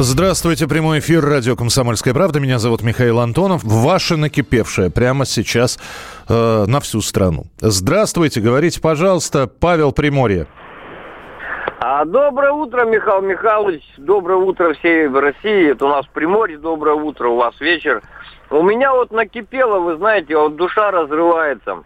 Здравствуйте, 0.00 0.68
прямой 0.68 1.00
эфир 1.00 1.24
радио 1.24 1.56
«Комсомольская 1.56 2.14
правда». 2.14 2.38
Меня 2.38 2.60
зовут 2.60 2.82
Михаил 2.84 3.18
Антонов. 3.18 3.64
Ваше 3.64 4.16
накипевшее 4.16 4.92
прямо 4.92 5.24
сейчас 5.24 5.76
э, 6.28 6.64
на 6.68 6.78
всю 6.78 7.00
страну. 7.00 7.46
Здравствуйте, 7.58 8.40
говорите, 8.40 8.80
пожалуйста, 8.80 9.48
Павел 9.48 9.90
Приморье. 9.90 10.46
А, 11.80 12.04
доброе 12.04 12.52
утро, 12.52 12.84
Михаил 12.84 13.22
Михайлович. 13.22 13.82
Доброе 13.96 14.36
утро 14.36 14.72
всей 14.74 15.08
России. 15.08 15.72
Это 15.72 15.86
у 15.86 15.88
нас 15.88 16.06
Приморье. 16.14 16.58
Доброе 16.58 16.94
утро, 16.94 17.26
у 17.26 17.36
вас 17.36 17.60
вечер. 17.60 18.00
У 18.50 18.62
меня 18.62 18.92
вот 18.92 19.10
накипело, 19.10 19.80
вы 19.80 19.96
знаете, 19.96 20.36
вот 20.36 20.54
душа 20.54 20.92
разрывается. 20.92 21.82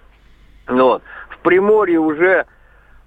Вот. 0.69 1.03
В 1.31 1.39
Приморье 1.39 1.99
уже 1.99 2.45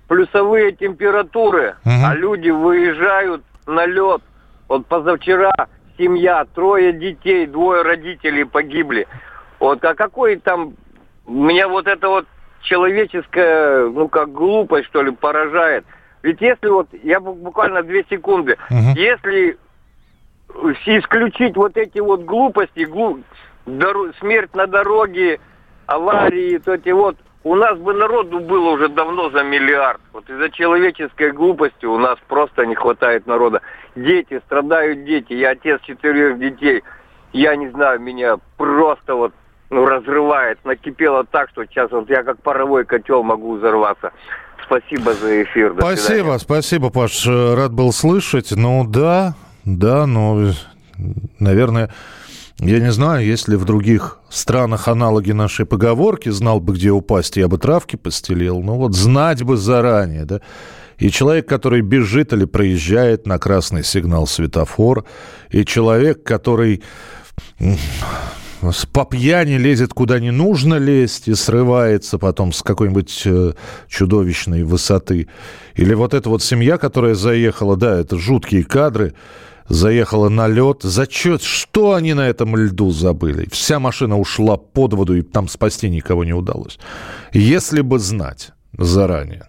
плюсовые 0.07 0.71
температуры, 0.71 1.76
Мгм. 1.85 2.05
а 2.05 2.15
люди 2.15 2.49
выезжают 2.49 3.43
на 3.67 3.85
лед. 3.85 4.23
Вот 4.67 4.85
позавчера 4.87 5.51
семья, 5.97 6.45
трое 6.53 6.93
детей, 6.93 7.45
двое 7.45 7.84
родителей 7.84 8.43
погибли. 8.43 9.07
Вот, 9.59 9.84
а 9.85 9.93
какой 9.95 10.37
там... 10.37 10.73
Меня 11.27 11.67
вот 11.67 11.87
это 11.87 12.07
вот 12.09 12.27
человеческая, 12.62 13.87
ну 13.87 14.07
как 14.07 14.31
глупость, 14.31 14.87
что 14.87 15.01
ли, 15.01 15.12
поражает. 15.12 15.85
Ведь 16.21 16.40
если 16.41 16.67
вот, 16.67 16.87
я 17.03 17.17
бу- 17.17 17.34
буквально 17.34 17.81
две 17.81 18.03
секунды, 18.09 18.57
Мгм. 18.70 18.93
если 18.95 19.57
исключить 20.85 21.55
вот 21.55 21.77
эти 21.77 21.99
вот 21.99 22.21
глупости, 22.25 22.81
глу- 22.85 23.23
доро- 23.65 24.13
смерть 24.20 24.53
на 24.55 24.68
дороге, 24.68 25.40
аварии, 25.87 26.57
то 26.57 26.73
эти 26.73 26.90
вот, 26.90 27.18
у 27.46 27.54
нас 27.54 27.77
бы 27.77 27.93
народу 27.93 28.40
было 28.40 28.71
уже 28.71 28.90
давно 28.90 29.29
за 29.29 29.43
миллиард. 29.43 30.01
Вот 30.13 30.27
из-за 30.27 30.49
человеческой 30.49 31.32
глупости 31.32 31.85
у 31.85 31.98
нас 31.99 32.18
просто 32.27 32.65
не 32.65 32.74
хватает 32.74 33.27
народа. 33.27 33.62
Дети, 33.96 34.41
страдают 34.48 35.05
дети. 35.05 35.34
Я 35.34 35.52
отец 35.52 35.79
четырех 35.84 36.40
детей. 36.40 36.82
Я 37.34 37.55
не 37.55 37.70
знаю, 37.70 37.99
меня 37.99 38.37
просто 38.57 39.13
вот 39.13 39.32
ну, 39.70 39.85
разрывает, 39.85 40.57
накипело 40.65 41.24
так, 41.24 41.49
что 41.52 41.65
сейчас 41.65 41.91
вот 41.91 42.10
я 42.10 42.24
как 42.24 42.41
паровой 42.41 42.84
котел 42.84 43.21
могу 43.21 43.57
взорваться. 43.57 44.12
Спасибо 44.65 45.13
за 45.13 45.43
эфир. 45.43 45.76
До 45.76 45.82
Спасибо, 45.82 46.15
свидания. 46.15 46.40
спасибо, 46.40 46.90
Паш. 46.90 47.27
э, 47.27 47.54
Рад 47.54 47.71
был 47.71 47.91
слышать. 47.91 48.54
Ну 48.55 48.85
да, 48.87 49.35
да, 49.65 50.07
но, 50.07 50.48
наверное, 51.40 51.91
я 52.59 52.79
не 52.79 52.91
знаю, 52.91 53.25
есть 53.25 53.48
ли 53.48 53.57
в 53.57 53.65
других 53.65 54.20
странах 54.29 54.87
аналоги 54.87 55.31
нашей 55.31 55.65
поговорки 55.65 56.29
«знал 56.29 56.59
бы, 56.59 56.73
где 56.73 56.91
упасть, 56.91 57.35
я 57.37 57.47
бы 57.47 57.57
травки 57.57 57.95
постелил». 57.97 58.62
Ну 58.62 58.75
вот 58.75 58.95
знать 58.95 59.43
бы 59.43 59.57
заранее, 59.57 60.25
да. 60.25 60.41
И 60.97 61.09
человек, 61.09 61.47
который 61.47 61.81
бежит 61.81 62.31
или 62.31 62.45
проезжает 62.45 63.27
на 63.27 63.37
красный 63.37 63.84
сигнал 63.84 64.28
светофор, 64.28 65.03
и 65.50 65.66
человек, 65.66 66.23
который 66.23 66.81
по 68.94 69.06
пьяни 69.06 69.57
лезет 69.57 69.94
куда 69.94 70.19
не 70.19 70.31
нужно 70.31 70.75
лезть 70.75 71.28
и 71.28 71.35
срывается 71.35 72.18
потом 72.18 72.53
с 72.53 72.63
какой-нибудь 72.63 73.22
э, 73.25 73.53
чудовищной 73.88 74.63
высоты. 74.63 75.28
Или 75.75 75.94
вот 75.94 76.13
эта 76.13 76.30
вот 76.30 76.41
семья, 76.41 76.78
которая 76.78 77.16
заехала, 77.16 77.75
да, 77.75 78.00
это 78.00 78.18
жуткие 78.18 78.63
кадры, 78.63 79.13
заехала 79.68 80.30
на 80.30 80.48
лед. 80.48 80.84
Зачет, 80.84 81.42
что 81.42 81.94
они 81.94 82.14
на 82.14 82.28
этом 82.28 82.56
льду 82.56 82.92
забыли? 82.92 83.48
Вся 83.52 83.80
машина 83.80 84.18
ушла 84.20 84.58
под 84.58 84.94
воду, 84.94 85.16
и 85.16 85.22
там 85.22 85.48
спасти 85.48 85.90
никого 85.90 86.24
не 86.24 86.34
удалось. 86.34 86.80
Если 87.34 87.81
бы 87.81 88.00
знать 88.00 88.52
заранее. 88.78 89.46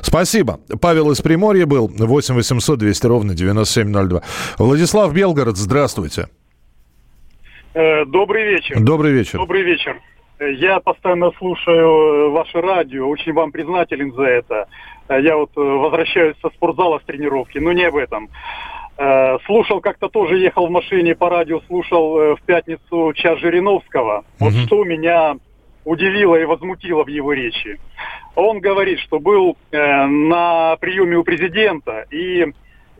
Спасибо. 0.00 0.60
Павел 0.80 1.10
из 1.10 1.20
Приморья 1.20 1.66
был. 1.66 1.88
8 1.88 2.34
800 2.34 2.78
200 2.78 3.06
ровно 3.06 3.34
9702. 3.34 4.22
Владислав 4.58 5.12
Белгород, 5.12 5.56
здравствуйте. 5.56 6.28
Э, 7.74 8.04
Добрый 8.04 8.44
вечер. 8.44 8.80
Добрый 8.80 9.12
вечер. 9.12 9.38
Добрый 9.38 9.62
вечер. 9.62 10.00
Я 10.40 10.78
постоянно 10.80 11.32
слушаю 11.38 11.88
э, 11.88 12.30
ваше 12.30 12.60
радио, 12.60 13.08
очень 13.08 13.32
вам 13.32 13.50
признателен 13.50 14.12
за 14.14 14.22
это. 14.22 14.66
Э, 15.08 15.20
Я 15.20 15.36
вот 15.36 15.50
возвращаюсь 15.56 16.36
со 16.40 16.48
спортзала 16.50 17.00
с 17.00 17.02
тренировки, 17.04 17.58
но 17.58 17.72
не 17.72 17.84
об 17.84 17.96
этом. 17.96 18.28
Э, 18.98 19.38
Слушал 19.46 19.80
как-то 19.80 20.08
тоже, 20.08 20.38
ехал 20.38 20.66
в 20.66 20.70
машине 20.70 21.14
по 21.14 21.30
радио, 21.30 21.60
слушал 21.68 22.18
э, 22.18 22.34
в 22.34 22.42
пятницу 22.42 23.12
час 23.14 23.38
Жириновского. 23.38 24.24
Вот 24.40 24.52
Мгм. 24.52 24.66
что 24.66 24.84
меня 24.84 25.36
удивило 25.84 26.34
и 26.34 26.44
возмутило 26.44 27.04
в 27.04 27.08
его 27.08 27.32
речи. 27.32 27.78
Он 28.34 28.58
говорит, 28.58 28.98
что 28.98 29.20
был 29.20 29.56
э, 29.70 30.06
на 30.06 30.76
приеме 30.80 31.16
у 31.16 31.22
президента 31.22 32.06
и 32.10 32.46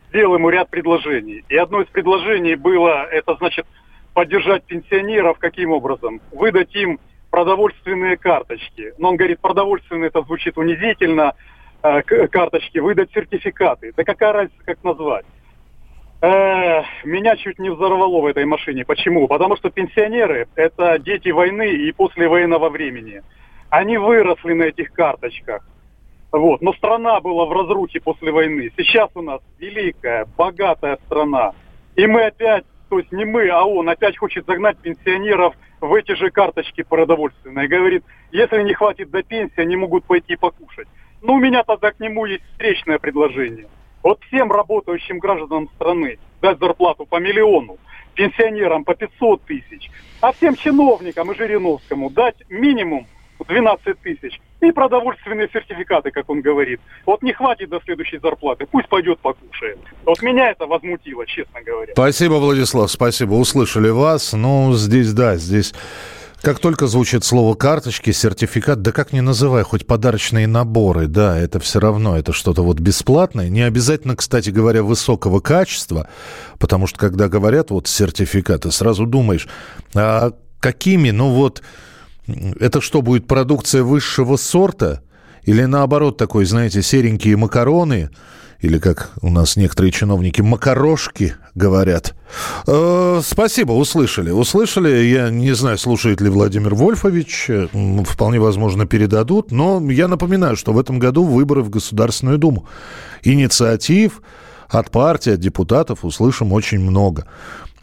сделал 0.07 0.35
ему 0.35 0.49
ряд 0.49 0.69
предложений. 0.69 1.43
И 1.49 1.57
одно 1.57 1.81
из 1.81 1.87
предложений 1.87 2.55
было, 2.55 3.03
это 3.11 3.35
значит, 3.35 3.65
поддержать 4.13 4.63
пенсионеров 4.63 5.37
каким 5.37 5.71
образом? 5.71 6.21
Выдать 6.31 6.73
им 6.75 6.97
продовольственные 7.29 8.15
карточки. 8.15 8.93
Но 8.97 9.09
он 9.09 9.17
говорит, 9.17 9.39
продовольственные 9.41 10.07
это 10.07 10.21
звучит 10.21 10.57
унизительно, 10.57 11.35
э, 11.83 12.01
карточки, 12.29 12.79
выдать 12.79 13.11
сертификаты. 13.13 13.91
Да 13.97 14.05
какая 14.05 14.31
разница, 14.31 14.63
как 14.65 14.81
назвать? 14.85 15.25
Э, 16.21 16.83
Меня 17.05 17.37
чуть 17.37 17.59
не 17.59 17.69
взорвало 17.69 18.21
в 18.21 18.25
этой 18.25 18.45
машине. 18.45 18.83
Почему? 18.83 19.27
Потому 19.27 19.55
что 19.55 19.69
пенсионеры– 19.69 20.47
это 20.55 20.99
дети 20.99 21.29
войны 21.29 21.69
и 21.69 21.91
послевоенного 21.93 22.69
времени. 22.69 23.23
Они 23.69 23.97
выросли 23.97 24.53
на 24.53 24.63
этих 24.63 24.91
карточках. 24.91 25.65
Вот. 26.31 26.61
Но 26.61 26.73
страна 26.73 27.21
была 27.21 27.45
в 27.45 27.53
разрухе 27.53 28.01
после 28.01 28.31
войны. 28.31 28.71
Сейчас 28.75 29.09
у 29.15 29.21
нас 29.21 29.41
великая, 29.59 30.27
богатая 30.37 30.97
страна. 31.05 31.53
И 31.95 32.05
мы 32.05 32.25
опять, 32.25 32.65
то 32.89 32.99
есть 32.99 33.11
не 33.11 33.25
мы, 33.25 33.47
а 33.49 33.63
он 33.63 33.89
опять 33.89 34.17
хочет 34.17 34.45
загнать 34.45 34.77
пенсионеров 34.77 35.55
в 35.79 35.93
эти 35.93 36.15
же 36.15 36.31
карточки 36.31 36.83
продовольственные. 36.83 37.67
Говорит, 37.67 38.03
если 38.31 38.61
не 38.63 38.73
хватит 38.73 39.09
до 39.09 39.23
пенсии, 39.23 39.61
они 39.61 39.77
могут 39.77 40.03
пойти 40.03 40.35
покушать. 40.35 40.87
Ну, 41.21 41.35
у 41.35 41.39
меня 41.39 41.63
тогда 41.63 41.91
к 41.91 41.99
нему 41.99 42.25
есть 42.25 42.43
встречное 42.51 42.99
предложение. 42.99 43.67
Вот 44.03 44.19
всем 44.27 44.51
работающим 44.51 45.19
гражданам 45.19 45.69
страны 45.75 46.19
дать 46.41 46.59
зарплату 46.59 47.05
по 47.05 47.19
миллиону, 47.19 47.77
пенсионерам 48.15 48.83
по 48.83 48.95
500 48.95 49.41
тысяч, 49.43 49.91
а 50.21 50.31
всем 50.31 50.55
чиновникам 50.55 51.31
и 51.31 51.35
Жириновскому 51.35 52.09
дать 52.09 52.35
минимум 52.49 53.07
12 53.47 53.99
тысяч 54.01 54.39
и 54.61 54.71
продовольственные 54.71 55.49
сертификаты, 55.51 56.11
как 56.11 56.29
он 56.29 56.41
говорит. 56.41 56.79
Вот 57.05 57.21
не 57.21 57.33
хватит 57.33 57.69
до 57.69 57.79
следующей 57.81 58.17
зарплаты, 58.17 58.65
пусть 58.65 58.89
пойдет 58.89 59.19
покушает. 59.19 59.79
Вот 60.05 60.21
меня 60.21 60.51
это 60.51 60.65
возмутило, 60.65 61.25
честно 61.25 61.61
говоря. 61.61 61.93
Спасибо, 61.93 62.33
Владислав, 62.33 62.91
спасибо. 62.91 63.33
Услышали 63.33 63.89
вас. 63.89 64.33
Ну, 64.33 64.73
здесь, 64.73 65.13
да, 65.13 65.37
здесь... 65.37 65.73
Как 66.41 66.59
только 66.59 66.87
звучит 66.87 67.25
слово 67.25 67.53
карточки, 67.55 68.11
сертификат, 68.11 68.81
да 68.81 68.93
как 68.93 69.11
ни 69.11 69.19
называй, 69.19 69.63
хоть 69.63 69.85
подарочные 69.85 70.47
наборы, 70.47 71.07
да, 71.07 71.37
это 71.37 71.59
все 71.59 71.81
равно, 71.81 72.17
это 72.17 72.31
что-то 72.31 72.63
вот 72.63 72.79
бесплатное. 72.79 73.49
Не 73.49 73.63
обязательно, 73.63 74.15
кстати 74.15 74.49
говоря, 74.49 74.81
высокого 74.81 75.41
качества, 75.41 76.07
потому 76.57 76.87
что 76.87 76.97
когда 76.97 77.27
говорят 77.27 77.71
вот 77.71 77.87
сертификаты, 77.87 78.71
сразу 78.71 79.05
думаешь, 79.05 79.49
а 79.93 80.31
какими, 80.61 81.11
ну 81.11 81.31
вот, 81.31 81.61
это 82.27 82.79
что, 82.79 83.01
будет 83.01 83.27
продукция 83.27 83.83
высшего 83.83 84.37
сорта? 84.37 85.01
Или 85.43 85.65
наоборот 85.65 86.17
такой, 86.17 86.45
знаете, 86.45 86.81
серенькие 86.81 87.35
макароны, 87.35 88.11
или 88.61 88.77
как 88.77 89.11
у 89.21 89.29
нас 89.29 89.55
некоторые 89.55 89.91
чиновники, 89.91 90.41
макарошки 90.41 91.35
говорят. 91.55 92.13
Э, 92.67 93.21
спасибо, 93.23 93.71
услышали. 93.71 94.31
Услышали, 94.31 95.03
я 95.05 95.29
не 95.29 95.53
знаю, 95.53 95.77
слушает 95.77 96.19
ли 96.21 96.29
Владимир 96.29 96.75
Вольфович, 96.75 97.49
вполне 98.05 98.39
возможно 98.39 98.85
передадут, 98.85 99.51
но 99.51 99.81
я 99.89 100.07
напоминаю, 100.07 100.57
что 100.57 100.73
в 100.73 100.79
этом 100.79 100.99
году 100.99 101.23
выборы 101.23 101.61
в 101.61 101.69
Государственную 101.69 102.37
Думу. 102.37 102.67
Инициатив 103.23 104.21
от 104.67 104.91
партии, 104.91 105.33
от 105.33 105.39
депутатов 105.39 106.03
услышим 106.03 106.51
очень 106.51 106.79
много. 106.79 107.25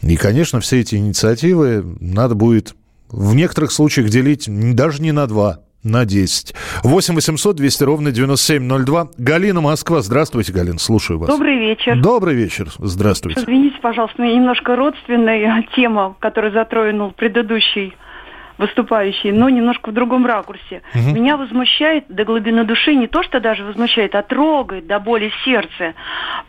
И, 0.02 0.16
конечно, 0.16 0.60
все 0.60 0.80
эти 0.80 0.96
инициативы 0.96 1.84
надо 2.00 2.34
будет 2.34 2.74
в 3.08 3.34
некоторых 3.34 3.72
случаях 3.72 4.10
делить 4.10 4.44
даже 4.74 5.00
не 5.00 5.12
на 5.12 5.26
два, 5.26 5.60
на 5.86 6.04
10. 6.04 6.54
8 6.82 7.14
800 7.14 7.56
200 7.56 7.84
ровно 7.84 8.12
9702. 8.12 9.08
Галина, 9.16 9.60
Москва. 9.60 10.02
Здравствуйте, 10.02 10.52
Галина, 10.52 10.78
слушаю 10.78 11.18
вас. 11.18 11.28
Добрый 11.28 11.58
вечер. 11.58 11.96
Добрый 11.96 12.34
вечер. 12.34 12.68
Здравствуйте. 12.78 13.40
Извините, 13.40 13.76
пожалуйста, 13.80 14.22
немножко 14.22 14.76
родственная 14.76 15.64
тема, 15.74 16.16
которую 16.20 16.52
затронул 16.52 17.12
предыдущий 17.12 17.94
выступающий, 18.58 19.32
но 19.32 19.48
немножко 19.48 19.90
в 19.90 19.94
другом 19.94 20.26
ракурсе. 20.26 20.82
Угу. 20.94 21.14
Меня 21.14 21.36
возмущает 21.36 22.04
до 22.08 22.24
глубины 22.24 22.64
души 22.64 22.94
не 22.94 23.06
то, 23.06 23.22
что 23.22 23.40
даже 23.40 23.64
возмущает, 23.64 24.14
а 24.14 24.22
трогает 24.22 24.86
до 24.86 24.98
боли 24.98 25.32
сердца. 25.44 25.94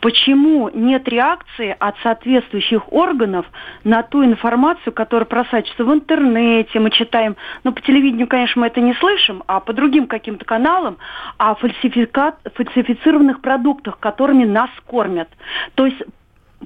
Почему 0.00 0.70
нет 0.72 1.08
реакции 1.08 1.76
от 1.78 1.96
соответствующих 2.02 2.92
органов 2.92 3.46
на 3.84 4.02
ту 4.02 4.24
информацию, 4.24 4.92
которая 4.92 5.26
просачивается 5.26 5.84
в 5.84 5.92
интернете, 5.92 6.78
мы 6.80 6.90
читаем, 6.90 7.36
ну, 7.64 7.72
по 7.72 7.80
телевидению, 7.80 8.26
конечно, 8.26 8.60
мы 8.60 8.68
это 8.68 8.80
не 8.80 8.94
слышим, 8.94 9.42
а 9.46 9.60
по 9.60 9.72
другим 9.72 10.06
каким-то 10.06 10.44
каналам, 10.44 10.98
о 11.36 11.54
фальсификат, 11.54 12.36
фальсифицированных 12.54 13.40
продуктах, 13.40 13.98
которыми 13.98 14.44
нас 14.44 14.70
кормят. 14.86 15.28
То 15.74 15.86
есть 15.86 16.02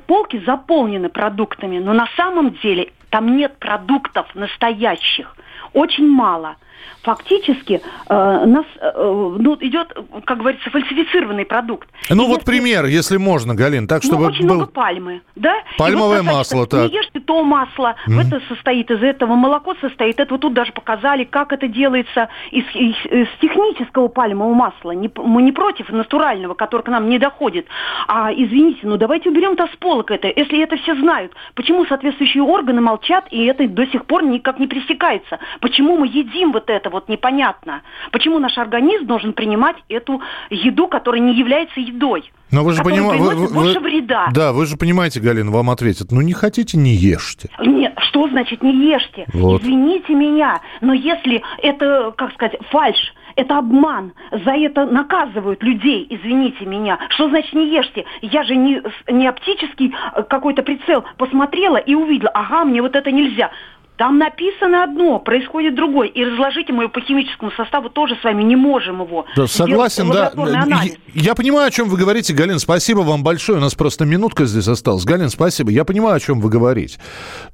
полки 0.06 0.42
заполнены 0.44 1.08
продуктами, 1.08 1.78
но 1.78 1.92
на 1.92 2.06
самом 2.16 2.52
деле 2.62 2.92
там 3.12 3.36
нет 3.36 3.58
продуктов 3.58 4.34
настоящих. 4.34 5.36
Очень 5.74 6.08
мало 6.08 6.56
фактически 7.02 7.80
э, 8.08 8.44
нас 8.46 8.66
э, 8.80 8.92
ну, 8.94 9.56
идет, 9.60 9.92
как 10.24 10.38
говорится, 10.38 10.70
фальсифицированный 10.70 11.44
продукт. 11.44 11.88
Ну 12.10 12.24
и 12.24 12.26
вот 12.26 12.40
если... 12.40 12.50
пример, 12.50 12.84
если 12.86 13.16
можно, 13.16 13.54
Галин, 13.54 13.86
так 13.86 14.02
чтобы 14.02 14.24
ну, 14.24 14.28
очень 14.28 14.46
был... 14.46 14.56
много 14.56 14.70
пальмы, 14.70 15.22
да? 15.36 15.54
Пальмовое 15.78 16.22
вот, 16.22 16.32
масло, 16.32 16.66
так. 16.66 16.90
Не 16.90 16.98
ешьте 16.98 17.20
то 17.20 17.42
масло, 17.42 17.94
mm. 18.06 18.20
это 18.20 18.40
состоит 18.48 18.90
из 18.90 19.02
этого, 19.02 19.34
молоко 19.34 19.74
состоит, 19.80 20.20
это 20.20 20.34
вот 20.34 20.42
тут 20.42 20.54
даже 20.54 20.72
показали, 20.72 21.24
как 21.24 21.52
это 21.52 21.68
делается 21.68 22.28
из, 22.50 22.64
из, 22.74 22.96
из 23.06 23.28
технического 23.40 24.08
пальмового 24.08 24.54
масла. 24.54 24.90
Не, 24.90 25.10
мы 25.16 25.42
не 25.42 25.52
против 25.52 25.88
натурального, 25.90 26.54
который 26.54 26.82
к 26.82 26.88
нам 26.88 27.08
не 27.08 27.18
доходит. 27.18 27.66
А, 28.08 28.32
извините, 28.32 28.80
ну 28.82 28.96
давайте 28.96 29.30
уберем 29.30 29.56
то 29.56 29.66
с 29.66 29.76
полок 29.76 30.10
это, 30.10 30.28
если 30.28 30.62
это 30.62 30.76
все 30.76 30.94
знают. 30.96 31.32
Почему 31.54 31.86
соответствующие 31.86 32.42
органы 32.42 32.80
молчат, 32.80 33.26
и 33.30 33.44
это 33.44 33.66
до 33.68 33.86
сих 33.86 34.04
пор 34.06 34.24
никак 34.24 34.58
не 34.58 34.66
пресекается? 34.66 35.38
Почему 35.60 35.96
мы 35.96 36.06
едим 36.08 36.52
вот 36.52 36.68
это 36.72 36.90
вот 36.90 37.08
непонятно. 37.08 37.82
Почему 38.10 38.38
наш 38.38 38.58
организм 38.58 39.06
должен 39.06 39.32
принимать 39.32 39.76
эту 39.88 40.20
еду, 40.50 40.88
которая 40.88 41.20
не 41.20 41.34
является 41.34 41.80
едой? 41.80 42.30
Но 42.50 42.64
вы 42.64 42.72
же 42.72 42.82
понимаете, 42.82 43.24
вы, 43.24 43.48
больше 43.48 43.80
вы, 43.80 43.88
вреда. 43.88 44.28
Да, 44.34 44.52
вы 44.52 44.66
же 44.66 44.76
понимаете, 44.76 45.20
Галина, 45.20 45.50
вам 45.50 45.70
ответят, 45.70 46.12
ну 46.12 46.20
не 46.20 46.34
хотите, 46.34 46.76
не 46.76 46.94
ешьте. 46.94 47.48
Нет, 47.58 47.94
что 48.08 48.28
значит 48.28 48.62
не 48.62 48.74
ешьте? 48.90 49.24
Вот. 49.32 49.62
Извините 49.62 50.14
меня, 50.14 50.60
но 50.82 50.92
если 50.92 51.42
это, 51.62 52.12
как 52.16 52.32
сказать, 52.34 52.58
фальш, 52.70 53.14
это 53.36 53.58
обман. 53.58 54.12
За 54.30 54.50
это 54.50 54.86
наказывают 54.86 55.62
людей, 55.62 56.06
извините 56.10 56.66
меня. 56.66 56.98
Что 57.10 57.28
значит 57.28 57.52
не 57.54 57.74
ешьте? 57.74 58.04
Я 58.20 58.42
же 58.42 58.56
не, 58.56 58.82
не 59.10 59.26
оптический 59.26 59.94
э, 60.14 60.22
какой-то 60.24 60.62
прицел 60.62 61.04
посмотрела 61.16 61.76
и 61.76 61.94
увидела, 61.94 62.30
ага, 62.34 62.64
мне 62.64 62.82
вот 62.82 62.94
это 62.94 63.10
нельзя. 63.10 63.50
Там 63.96 64.18
написано 64.18 64.84
одно, 64.84 65.18
происходит 65.18 65.74
другое. 65.74 66.08
И 66.08 66.24
разложить 66.24 66.70
мы 66.70 66.88
по 66.88 67.00
химическому 67.00 67.50
составу 67.52 67.90
тоже 67.90 68.16
с 68.16 68.24
вами 68.24 68.42
не 68.42 68.56
можем 68.56 69.02
его. 69.02 69.26
Да, 69.36 69.46
согласен, 69.46 70.10
да. 70.10 70.32
Я, 70.34 70.82
я 71.14 71.34
понимаю, 71.34 71.68
о 71.68 71.70
чем 71.70 71.88
вы 71.88 71.98
говорите, 71.98 72.32
Галин. 72.32 72.58
Спасибо 72.58 73.00
вам 73.00 73.22
большое. 73.22 73.58
У 73.58 73.60
нас 73.60 73.74
просто 73.74 74.04
минутка 74.04 74.46
здесь 74.46 74.66
осталась. 74.66 75.04
Галин, 75.04 75.28
спасибо. 75.28 75.70
Я 75.70 75.84
понимаю, 75.84 76.16
о 76.16 76.20
чем 76.20 76.40
вы 76.40 76.48
говорите. 76.48 76.98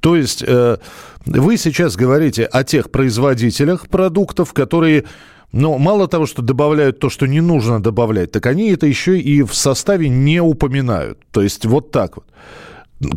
То 0.01 0.15
есть 0.15 0.45
э, 0.47 0.79
вы 1.27 1.57
сейчас 1.57 1.97
говорите 1.97 2.45
о 2.45 2.63
тех 2.63 2.91
производителях 2.91 3.89
продуктов, 3.89 4.53
которые 4.53 5.05
но 5.51 5.79
мало 5.79 6.09
того, 6.09 6.27
что 6.27 6.43
добавляют 6.43 6.99
то, 6.99 7.09
что 7.09 7.27
не 7.27 7.41
нужно 7.41 7.83
добавлять, 7.83 8.33
так 8.33 8.45
они 8.47 8.71
это 8.71 8.87
еще 8.87 9.19
и 9.19 9.43
в 9.43 9.55
составе 9.55 10.09
не 10.09 10.41
упоминают. 10.41 11.19
То 11.31 11.43
есть 11.43 11.65
вот 11.65 11.91
так 11.91 12.17
вот. 12.17 12.27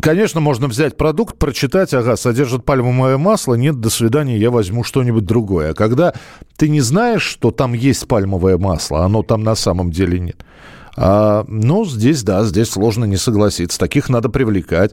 Конечно, 0.00 0.40
можно 0.40 0.68
взять 0.68 0.96
продукт, 0.96 1.38
прочитать, 1.38 1.92
ага, 1.92 2.16
содержит 2.16 2.64
пальмовое 2.64 3.18
масло, 3.18 3.54
нет, 3.54 3.80
до 3.80 3.90
свидания, 3.90 4.38
я 4.38 4.52
возьму 4.52 4.84
что-нибудь 4.84 5.24
другое. 5.24 5.70
А 5.70 5.74
когда 5.74 6.14
ты 6.56 6.68
не 6.68 6.80
знаешь, 6.80 7.22
что 7.22 7.50
там 7.50 7.72
есть 7.72 8.06
пальмовое 8.06 8.58
масло, 8.58 9.04
оно 9.04 9.24
там 9.24 9.42
на 9.42 9.56
самом 9.56 9.90
деле 9.90 10.20
нет, 10.20 10.44
а, 10.96 11.44
ну, 11.48 11.84
здесь, 11.84 12.22
да, 12.22 12.44
здесь 12.44 12.70
сложно 12.70 13.04
не 13.04 13.16
согласиться. 13.16 13.78
Таких 13.78 14.08
надо 14.08 14.28
привлекать, 14.28 14.92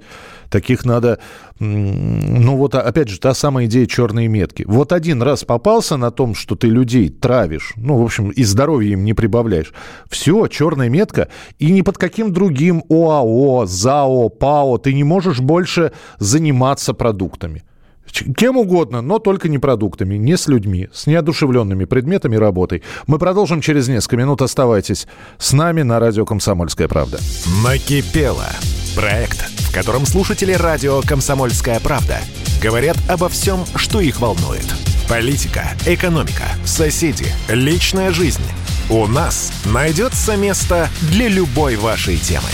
таких 0.49 0.85
надо... 0.85 1.19
Ну, 1.59 2.55
вот 2.55 2.73
опять 2.75 3.09
же, 3.09 3.19
та 3.19 3.33
самая 3.33 3.65
идея 3.65 3.85
черной 3.85 4.27
метки. 4.27 4.63
Вот 4.65 4.93
один 4.93 5.21
раз 5.21 5.43
попался 5.43 5.97
на 5.97 6.09
том, 6.09 6.35
что 6.35 6.55
ты 6.55 6.67
людей 6.67 7.09
травишь, 7.09 7.73
ну, 7.75 7.97
в 7.97 8.03
общем, 8.03 8.29
и 8.29 8.43
здоровья 8.43 8.93
им 8.93 9.03
не 9.03 9.13
прибавляешь. 9.13 9.73
Все, 10.09 10.47
черная 10.47 10.87
метка, 10.87 11.27
и 11.57 11.71
ни 11.71 11.81
под 11.81 11.97
каким 11.97 12.31
другим 12.31 12.83
ОАО, 12.89 13.65
ЗАО, 13.65 14.29
ПАО 14.29 14.77
ты 14.77 14.93
не 14.93 15.03
можешь 15.03 15.41
больше 15.41 15.91
заниматься 16.17 16.93
продуктами. 16.93 17.63
Кем 18.11 18.57
угодно, 18.57 19.01
но 19.01 19.19
только 19.19 19.49
не 19.49 19.57
продуктами, 19.57 20.15
не 20.15 20.37
с 20.37 20.47
людьми, 20.47 20.89
с 20.93 21.07
неодушевленными 21.07 21.85
предметами 21.85 22.35
работой. 22.35 22.83
Мы 23.07 23.19
продолжим 23.19 23.61
через 23.61 23.87
несколько 23.87 24.17
минут. 24.17 24.41
Оставайтесь 24.41 25.07
с 25.37 25.53
нами 25.53 25.81
на 25.81 25.99
радио 25.99 26.25
«Комсомольская 26.25 26.87
правда». 26.87 27.19
Накипело. 27.63 28.47
Проект, 28.95 29.39
в 29.59 29.73
котором 29.73 30.05
слушатели 30.05 30.53
радио 30.53 31.01
«Комсомольская 31.01 31.79
правда» 31.79 32.19
говорят 32.61 32.97
обо 33.07 33.29
всем, 33.29 33.65
что 33.75 34.01
их 34.01 34.19
волнует. 34.19 34.65
Политика, 35.07 35.63
экономика, 35.85 36.43
соседи, 36.65 37.25
личная 37.47 38.11
жизнь. 38.11 38.43
У 38.89 39.07
нас 39.07 39.51
найдется 39.65 40.35
место 40.35 40.89
для 41.11 41.27
любой 41.27 41.75
вашей 41.77 42.17
темы. 42.17 42.49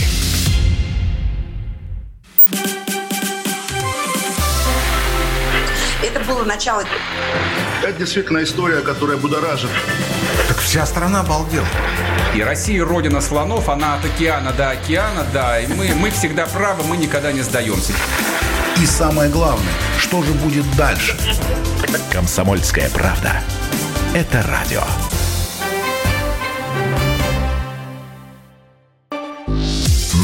Начало. 6.46 6.84
Это 7.84 8.00
действительно 8.00 8.44
история, 8.44 8.82
которая 8.82 9.18
будоражит. 9.18 9.70
Так 10.48 10.58
вся 10.58 10.86
страна 10.86 11.22
обалдела. 11.22 11.68
И 12.36 12.42
Россия 12.42 12.84
родина 12.84 13.22
слонов, 13.22 13.70
она 13.70 13.96
от 13.96 14.06
океана 14.06 14.52
до 14.52 14.72
океана, 14.72 15.26
да, 15.34 15.60
и 15.60 15.68
мы, 15.68 15.94
мы 15.96 16.10
всегда 16.12 16.46
правы, 16.48 16.84
мы 16.84 16.98
никогда 16.98 17.32
не 17.32 17.42
сдаемся. 17.42 17.94
И 18.82 18.86
самое 18.86 19.30
главное, 19.30 19.74
что 20.00 20.22
же 20.22 20.34
будет 20.34 20.66
дальше? 20.76 21.18
Комсомольская 22.12 22.90
правда. 22.90 23.42
Это 24.14 24.44
радио. 24.44 24.82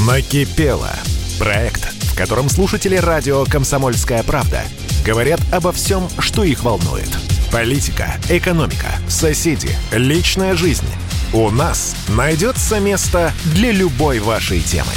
Накипело. 0.05 0.91
Проект, 1.39 1.85
в 2.11 2.15
котором 2.17 2.49
слушатели 2.49 2.95
радио 2.97 3.45
«Комсомольская 3.45 4.23
правда» 4.23 4.61
говорят 5.05 5.39
обо 5.51 5.71
всем, 5.71 6.07
что 6.19 6.43
их 6.43 6.63
волнует. 6.63 7.09
Политика, 7.51 8.15
экономика, 8.29 8.91
соседи, 9.09 9.69
личная 9.91 10.55
жизнь. 10.55 10.87
У 11.33 11.49
нас 11.49 11.95
найдется 12.09 12.79
место 12.79 13.33
для 13.53 13.71
любой 13.71 14.19
вашей 14.19 14.61
темы. 14.61 14.91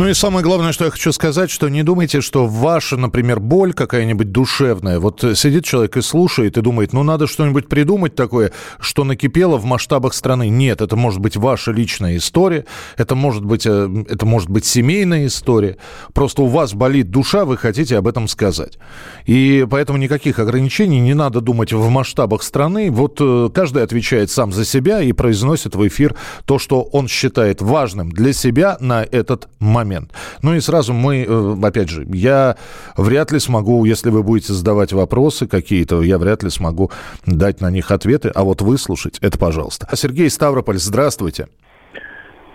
Ну 0.00 0.08
и 0.08 0.14
самое 0.14 0.42
главное, 0.42 0.72
что 0.72 0.86
я 0.86 0.90
хочу 0.90 1.12
сказать, 1.12 1.50
что 1.50 1.68
не 1.68 1.82
думайте, 1.82 2.22
что 2.22 2.46
ваша, 2.46 2.96
например, 2.96 3.38
боль 3.38 3.74
какая-нибудь 3.74 4.32
душевная, 4.32 4.98
вот 4.98 5.22
сидит 5.34 5.66
человек 5.66 5.98
и 5.98 6.00
слушает 6.00 6.56
и 6.56 6.62
думает, 6.62 6.94
ну 6.94 7.02
надо 7.02 7.26
что-нибудь 7.26 7.68
придумать 7.68 8.14
такое, 8.14 8.50
что 8.78 9.04
накипело 9.04 9.58
в 9.58 9.66
масштабах 9.66 10.14
страны. 10.14 10.48
Нет, 10.48 10.80
это 10.80 10.96
может 10.96 11.20
быть 11.20 11.36
ваша 11.36 11.72
личная 11.72 12.16
история, 12.16 12.64
это 12.96 13.14
может 13.14 13.44
быть, 13.44 13.66
э, 13.66 14.04
это 14.08 14.24
может 14.24 14.48
быть 14.48 14.64
семейная 14.64 15.26
история. 15.26 15.76
Просто 16.14 16.40
у 16.44 16.46
вас 16.46 16.72
болит 16.72 17.10
душа, 17.10 17.44
вы 17.44 17.58
хотите 17.58 17.98
об 17.98 18.08
этом 18.08 18.26
сказать. 18.26 18.78
И 19.26 19.66
поэтому 19.70 19.98
никаких 19.98 20.38
ограничений 20.38 21.00
не 21.00 21.12
надо 21.12 21.42
думать 21.42 21.74
в 21.74 21.88
масштабах 21.90 22.42
страны. 22.42 22.90
Вот 22.90 23.18
э, 23.20 23.50
каждый 23.52 23.82
отвечает 23.82 24.30
сам 24.30 24.50
за 24.50 24.64
себя 24.64 25.02
и 25.02 25.12
произносит 25.12 25.74
в 25.74 25.86
эфир 25.86 26.16
то, 26.46 26.58
что 26.58 26.84
он 26.84 27.06
считает 27.06 27.60
важным 27.60 28.10
для 28.10 28.32
себя 28.32 28.78
на 28.80 29.02
этот 29.02 29.50
момент 29.58 29.89
момент. 29.90 30.12
Ну 30.42 30.54
и 30.54 30.60
сразу 30.60 30.92
мы, 30.92 31.24
э, 31.28 31.56
опять 31.66 31.88
же, 31.88 32.06
я 32.12 32.56
вряд 32.96 33.32
ли 33.32 33.38
смогу, 33.38 33.84
если 33.84 34.10
вы 34.10 34.22
будете 34.22 34.52
задавать 34.52 34.92
вопросы 34.92 35.46
какие-то, 35.46 36.02
я 36.02 36.18
вряд 36.18 36.42
ли 36.42 36.50
смогу 36.50 36.90
дать 37.26 37.60
на 37.60 37.70
них 37.70 37.90
ответы, 37.90 38.30
а 38.34 38.44
вот 38.44 38.62
выслушать, 38.62 39.18
это 39.20 39.38
пожалуйста. 39.38 39.88
Сергей 39.94 40.30
Ставрополь, 40.30 40.78
здравствуйте. 40.78 41.48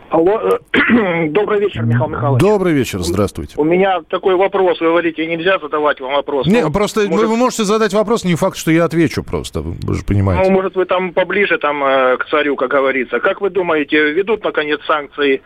Алло, 0.09 0.39
э, 0.39 1.27
добрый 1.29 1.59
вечер, 1.59 1.83
Михаил 1.83 2.07
Михайлович. 2.07 2.41
Добрый 2.41 2.73
вечер, 2.73 2.99
здравствуйте. 2.99 3.55
У 3.57 3.65
меня 3.65 4.01
такой 4.07 4.35
вопрос, 4.35 4.79
вы 4.79 4.87
говорите, 4.87 5.25
нельзя 5.25 5.59
задавать 5.59 5.99
вам 5.99 6.13
вопрос. 6.13 6.47
Не, 6.47 6.61
ну, 6.61 6.71
просто 6.71 7.01
может... 7.09 7.27
вы 7.27 7.35
можете 7.35 7.63
задать 7.65 7.93
вопрос, 7.93 8.23
не 8.23 8.35
факт, 8.35 8.55
что 8.55 8.71
я 8.71 8.85
отвечу 8.85 9.23
просто, 9.23 9.61
вы 9.61 9.93
же 9.93 10.05
понимаете. 10.05 10.49
Ну, 10.49 10.55
может, 10.55 10.75
вы 10.75 10.85
там 10.85 11.11
поближе 11.11 11.57
там 11.57 11.83
э, 11.83 12.17
к 12.17 12.25
царю, 12.29 12.55
как 12.55 12.69
говорится. 12.69 13.19
Как 13.19 13.41
вы 13.41 13.49
думаете, 13.49 14.13
ведут, 14.13 14.43
наконец, 14.43 14.79
санкции 14.87 15.41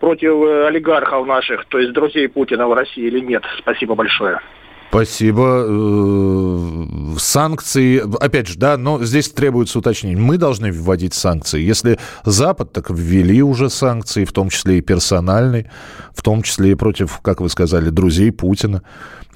против 0.00 0.32
э, 0.32 0.66
олигархов 0.66 1.26
наших, 1.26 1.66
то 1.66 1.78
есть 1.78 1.92
друзей 1.92 2.28
Путина 2.28 2.66
в 2.68 2.74
России 2.74 3.04
или 3.04 3.20
нет? 3.20 3.42
Спасибо 3.58 3.94
большое. 3.94 4.40
Спасибо. 4.88 5.66
Э, 5.68 7.18
санкции, 7.18 8.02
опять 8.20 8.48
же, 8.48 8.58
да, 8.58 8.76
но 8.76 9.02
здесь 9.04 9.28
требуется 9.28 9.78
уточнение. 9.78 10.18
Мы 10.18 10.38
должны 10.38 10.72
вводить 10.72 11.12
санкции. 11.12 11.60
Если 11.60 11.98
Запад, 12.24 12.72
так 12.72 12.90
ввели 12.90 13.42
уже 13.42 13.68
санкции, 13.68 14.24
в 14.24 14.32
том 14.32 14.48
числе 14.48 14.78
и 14.78 14.80
персональные, 14.80 15.70
в 16.14 16.22
том 16.22 16.42
числе 16.42 16.72
и 16.72 16.74
против, 16.74 17.20
как 17.20 17.40
вы 17.40 17.48
сказали, 17.48 17.90
друзей 17.90 18.32
Путина. 18.32 18.82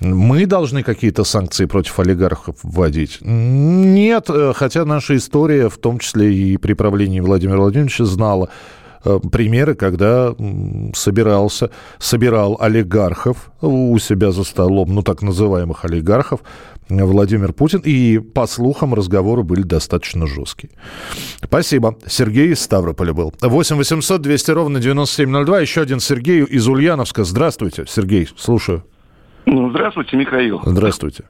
Мы 0.01 0.47
должны 0.47 0.83
какие-то 0.83 1.25
санкции 1.25 1.67
против 1.67 1.99
олигархов 1.99 2.57
вводить? 2.63 3.19
Нет, 3.21 4.31
э, 4.31 4.53
хотя 4.55 4.85
наша 4.87 5.17
история, 5.17 5.69
в 5.69 5.77
том 5.77 5.99
числе 5.99 6.33
и 6.33 6.57
при 6.57 6.73
правлении 6.73 7.21
Владимира 7.21 7.59
Владимировича, 7.59 8.07
знала, 8.07 8.49
примеры, 9.03 9.75
когда 9.75 10.35
собирался, 10.95 11.71
собирал 11.99 12.57
олигархов 12.61 13.51
у 13.61 13.99
себя 13.99 14.31
за 14.31 14.45
столом, 14.45 14.95
ну, 14.95 15.03
так 15.03 15.23
называемых 15.23 15.85
олигархов, 15.85 16.41
Владимир 16.89 17.53
Путин, 17.53 17.81
и, 17.85 18.19
по 18.19 18.47
слухам, 18.47 18.95
разговоры 18.95 19.43
были 19.43 19.63
достаточно 19.63 20.27
жесткие. 20.27 20.73
Спасибо. 21.43 21.97
Сергей 22.07 22.53
из 22.53 22.61
Ставрополя 22.61 23.13
был. 23.13 23.33
8 23.41 23.77
800 23.77 24.21
200 24.21 24.51
ровно 24.51 24.81
9702. 24.81 25.61
Еще 25.61 25.81
один 25.81 26.01
Сергей 26.01 26.43
из 26.43 26.67
Ульяновска. 26.69 27.25
Здравствуйте, 27.25 27.85
Сергей, 27.87 28.29
слушаю. 28.37 28.85
Ну, 29.47 29.71
здравствуйте, 29.71 30.17
Михаил. 30.17 30.61
Здравствуйте. 30.65 31.25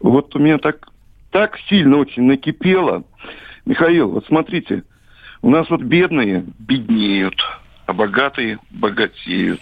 Вот 0.00 0.34
у 0.34 0.38
меня 0.38 0.58
так, 0.58 0.88
так 1.30 1.58
сильно 1.68 1.98
очень 1.98 2.22
накипело. 2.22 3.04
Михаил, 3.66 4.10
вот 4.10 4.24
смотрите, 4.26 4.82
у 5.42 5.50
нас 5.50 5.68
вот 5.70 5.82
бедные 5.82 6.44
беднеют, 6.58 7.36
а 7.86 7.92
богатые 7.92 8.58
богатеют. 8.70 9.60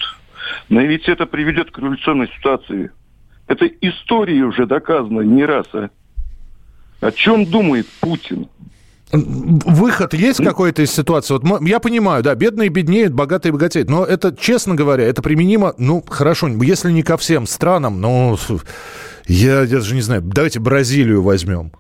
Но 0.69 0.81
ведь 0.81 1.09
это 1.09 1.27
приведет 1.27 1.71
к 1.71 1.79
революционной 1.79 2.29
ситуации. 2.37 2.91
Это 3.47 3.67
историей 3.67 4.43
уже 4.43 4.67
доказано 4.67 5.21
не 5.21 5.45
раз. 5.45 5.67
А? 5.73 5.91
О 7.01 7.13
чем 7.13 7.47
думает 7.47 7.87
Путин? 8.01 8.49
Выход 9.11 10.13
есть 10.13 10.43
какой-то 10.45 10.83
из 10.83 10.91
ситуации? 10.91 11.35
Вот 11.35 11.63
я 11.63 11.81
понимаю, 11.81 12.23
да, 12.23 12.35
бедные 12.35 12.69
беднеют, 12.69 13.15
богатые 13.15 13.53
богатеют, 13.53 13.89
но 13.89 14.05
это, 14.05 14.37
честно 14.37 14.75
говоря, 14.75 15.05
это 15.05 15.23
применимо, 15.23 15.75
ну, 15.79 16.05
хорошо, 16.07 16.49
если 16.49 16.93
не 16.93 17.03
ко 17.03 17.17
всем 17.17 17.47
странам, 17.47 18.03
но 18.03 18.37
я, 19.27 19.63
я 19.63 19.67
даже 19.67 19.95
не 19.95 20.03
знаю, 20.03 20.21
давайте 20.23 20.61
Бразилию 20.61 21.23
возьмем. 21.23 21.73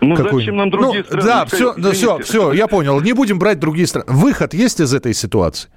Ну 0.00 0.16
какой... 0.16 0.40
зачем 0.40 0.56
нам 0.56 0.70
другие 0.70 1.02
ну, 1.02 1.04
страны? 1.04 1.26
Да, 1.26 1.44
все, 1.44 1.74
да, 1.74 1.92
все, 1.92 2.18
все, 2.18 2.52
я 2.52 2.66
понял. 2.66 3.00
Не 3.00 3.12
будем 3.12 3.38
брать 3.38 3.58
другие 3.58 3.86
страны. 3.86 4.06
Выход 4.08 4.54
есть 4.54 4.80
из 4.80 4.94
этой 4.94 5.14
ситуации? 5.14 5.68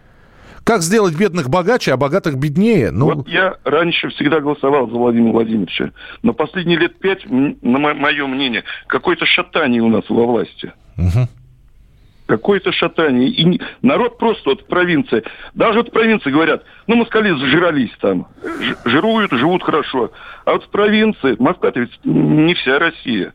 Как 0.64 0.82
сделать 0.82 1.14
бедных 1.16 1.50
богаче, 1.50 1.92
а 1.92 1.98
богатых 1.98 2.38
беднее? 2.38 2.92
Ну... 2.92 3.14
Вот 3.14 3.28
я 3.28 3.56
раньше 3.66 4.10
всегда 4.10 4.40
голосовал 4.40 4.90
за 4.90 4.96
Владимира 4.96 5.34
Владимировича. 5.34 5.92
Но 6.22 6.34
последние 6.34 6.80
лет 6.80 6.98
пять, 7.00 7.26
на 7.30 7.80
мое 7.80 8.28
мнение, 8.28 8.64
какое-то 8.88 9.26
шатание 9.26 9.82
у 9.82 9.90
нас 9.90 10.06
во 10.08 10.26
власти. 10.26 10.72
Угу. 10.98 11.28
Какое-то 12.28 12.72
шатание. 12.72 13.28
И 13.28 13.62
народ 13.82 14.18
просто 14.18 14.52
вот 14.52 14.62
в 14.62 14.66
провинции, 14.68 15.24
даже 15.54 15.80
вот 15.80 15.90
в 15.90 15.92
провинции 15.92 16.32
говорят, 16.32 16.64
ну, 16.88 16.96
москали 16.96 17.38
зажирались 17.38 17.92
там, 18.00 18.28
жируют, 18.86 19.34
живут 19.34 19.64
хорошо. 19.64 20.14
А 20.46 20.54
вот 20.54 20.64
в 20.64 20.70
провинции, 20.70 21.36
Москва 21.40 21.72
ведь 21.76 22.00
не 22.06 22.54
вся 22.54 22.80
Россия. 22.80 23.34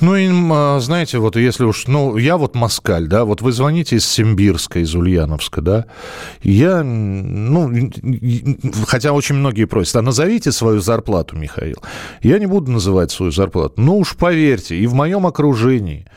Ну, 0.00 0.16
и, 0.16 0.28
а, 0.52 0.80
знаете, 0.80 1.18
вот 1.18 1.36
если 1.36 1.64
уж, 1.64 1.86
ну, 1.86 2.16
я 2.16 2.36
вот 2.36 2.54
москаль, 2.54 3.06
да, 3.06 3.24
вот 3.24 3.42
вы 3.42 3.52
звоните 3.52 3.96
из 3.96 4.06
Симбирска, 4.06 4.80
из 4.80 4.94
Ульяновска, 4.94 5.60
да, 5.60 5.84
я, 6.42 6.82
ну, 6.82 7.90
хотя 8.86 9.12
очень 9.12 9.36
многие 9.36 9.64
просят, 9.64 9.96
а 9.96 10.02
назовите 10.02 10.52
свою 10.52 10.80
зарплату, 10.80 11.36
Михаил. 11.36 11.76
Я 12.22 12.38
не 12.38 12.46
буду 12.46 12.70
называть 12.70 13.10
свою 13.10 13.32
зарплату. 13.32 13.74
Ну 13.76 13.98
уж 13.98 14.16
поверьте, 14.16 14.76
и 14.76 14.86
в 14.86 14.94
моем 14.94 15.26
окружении– 15.26 16.06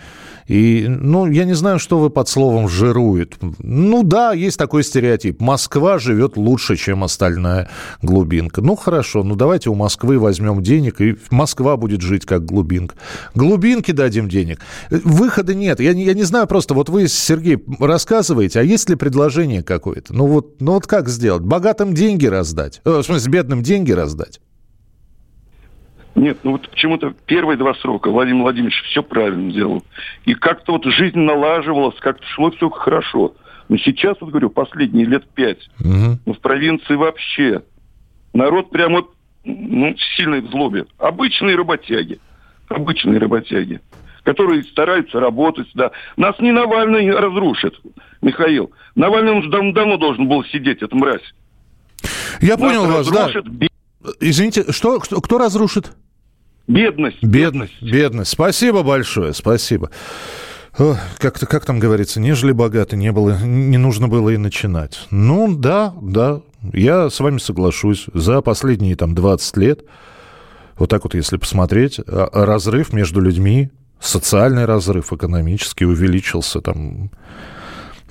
и, 0.50 0.88
ну, 0.88 1.27
я 1.27 1.46
не 1.46 1.53
знаю, 1.53 1.77
что 1.77 2.00
вы 2.00 2.10
под 2.10 2.27
словом 2.27 2.68
«жирует». 2.68 3.38
Ну 3.60 4.01
да, 4.01 4.34
есть 4.34 4.58
такой 4.58 4.84
стереотип. 4.84 5.39
Москва 5.39 6.00
живет 6.00 6.38
лучше, 6.38 6.75
чем 6.75 7.03
остальная 7.03 7.70
глубинка. 8.01 8.62
Ну 8.62 8.75
хорошо, 8.75 9.24
ну 9.24 9.36
давайте 9.36 9.70
у 9.70 9.75
Москвы 9.75 10.18
возьмем 10.18 10.63
денег, 10.63 11.01
и 11.01 11.18
Москва 11.29 11.77
будет 11.77 12.01
жить 12.01 12.25
как 12.25 12.46
глубинка. 12.46 12.96
Глубинке 13.36 13.94
дадим 13.94 14.27
денег. 14.27 14.60
Выхода 14.89 15.53
нет. 15.53 15.79
Я, 15.79 15.91
я 15.91 16.15
не 16.15 16.24
знаю 16.24 16.48
просто, 16.48 16.74
вот 16.74 16.89
вы, 16.89 17.08
Сергей, 17.08 17.63
рассказываете, 17.79 18.62
а 18.62 18.63
есть 18.63 18.89
ли 18.89 18.96
предложение 18.96 19.62
какое-то? 19.62 20.15
Ну 20.15 20.25
вот, 20.25 20.60
ну 20.62 20.74
вот 20.74 20.88
как 20.88 21.10
сделать? 21.10 21.44
Богатым 21.44 21.94
деньги 21.94 22.25
раздать? 22.25 22.82
Э, 22.86 23.01
в 23.01 23.03
смысле, 23.03 23.32
бедным 23.32 23.62
деньги 23.62 23.91
раздать? 23.91 24.39
Нет, 26.19 26.39
ну 26.43 26.51
вот 26.51 26.69
почему-то 26.69 27.13
первые 27.25 27.55
два 27.55 27.73
срока 27.75 28.11
Владимир 28.11 28.43
Владимирович 28.43 28.83
все 28.89 29.01
правильно 29.01 29.49
делал. 29.53 29.83
И 30.25 30.33
как-то 30.33 30.73
вот 30.73 30.83
жизнь 30.83 31.17
налаживалась, 31.17 31.95
как-то 32.01 32.25
шло 32.27 32.51
все 32.51 32.69
хорошо. 32.69 33.35
Но 33.69 33.77
сейчас, 33.77 34.17
вот 34.19 34.31
говорю, 34.31 34.49
последние 34.49 35.05
лет 35.05 35.25
пять, 35.29 35.69
угу. 35.79 36.19
ну, 36.25 36.33
в 36.33 36.39
провинции 36.39 36.95
вообще 36.95 37.63
народ 38.33 38.69
прямо 38.69 39.05
ну, 39.45 39.95
сильной 40.17 40.41
в 40.41 40.49
злобе. 40.49 40.88
Обычные 40.97 41.55
работяги. 41.55 42.19
Обычные 42.67 43.17
работяги 43.17 43.81
которые 44.25 44.63
стараются 44.65 45.19
работать, 45.19 45.67
да. 45.73 45.89
Нас 46.15 46.38
не 46.39 46.51
Навальный 46.51 47.09
разрушит, 47.09 47.73
Михаил. 48.21 48.69
Навальный 48.93 49.31
он 49.31 49.49
давно, 49.49 49.71
давно 49.71 49.97
должен 49.97 50.27
был 50.27 50.43
сидеть, 50.43 50.83
эта 50.83 50.95
мразь. 50.95 51.23
Я 52.39 52.57
Нас 52.57 52.59
понял 52.59 52.85
вас, 52.85 53.07
да. 53.07 53.31
Извините, 54.19 54.71
что, 54.71 54.99
кто, 54.99 55.19
кто 55.19 55.38
разрушит? 55.39 55.93
Бедность. 56.69 57.23
Бедность. 57.23 57.81
Бедность. 57.81 58.29
Спасибо 58.31 58.83
большое, 58.83 59.33
спасибо. 59.33 59.89
Как-то, 61.17 61.47
как 61.47 61.65
там 61.65 61.79
говорится, 61.79 62.21
нежели 62.21 62.51
богато 62.51 62.95
не 62.95 63.11
было, 63.11 63.38
не 63.43 63.77
нужно 63.77 64.07
было 64.07 64.29
и 64.29 64.38
начинать. 64.38 65.07
Ну, 65.09 65.53
да, 65.57 65.93
да, 65.99 66.41
я 66.71 67.09
с 67.09 67.19
вами 67.19 67.39
соглашусь. 67.39 68.05
За 68.13 68.41
последние 68.41 68.95
там 68.95 69.15
20 69.15 69.57
лет, 69.57 69.83
вот 70.77 70.91
так 70.91 71.03
вот 71.05 71.15
если 71.15 71.38
посмотреть, 71.38 71.99
а, 72.07 72.29
разрыв 72.45 72.93
между 72.93 73.19
людьми, 73.19 73.71
социальный 73.99 74.65
разрыв 74.65 75.11
экономический 75.11 75.85
увеличился 75.85 76.61
там 76.61 77.09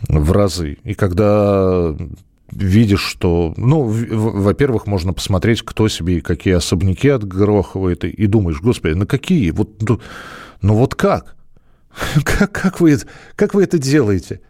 в 0.09 0.33
разы. 0.33 0.79
И 0.83 0.95
когда 0.95 1.95
видишь, 2.53 3.03
что, 3.03 3.55
ну, 3.57 3.83
во-первых, 3.83 4.87
можно 4.87 5.13
посмотреть, 5.13 5.63
кто 5.63 5.89
себе 5.89 6.19
и 6.19 6.21
какие 6.21 6.55
особняки 6.55 7.09
отгрохивает, 7.09 8.05
и, 8.05 8.27
думаешь, 8.27 8.61
господи, 8.61 8.95
на 8.95 9.07
какие? 9.07 9.51
Вот, 9.51 9.83
ну, 9.83 10.01
ну 10.63 10.75
вот 10.75 10.95
как? 10.95 11.37
как? 12.25 12.53
Как 12.53 12.81
вы, 12.81 12.99
как 13.37 13.55
вы 13.55 13.65
это 13.65 13.79
делаете? 13.79 14.41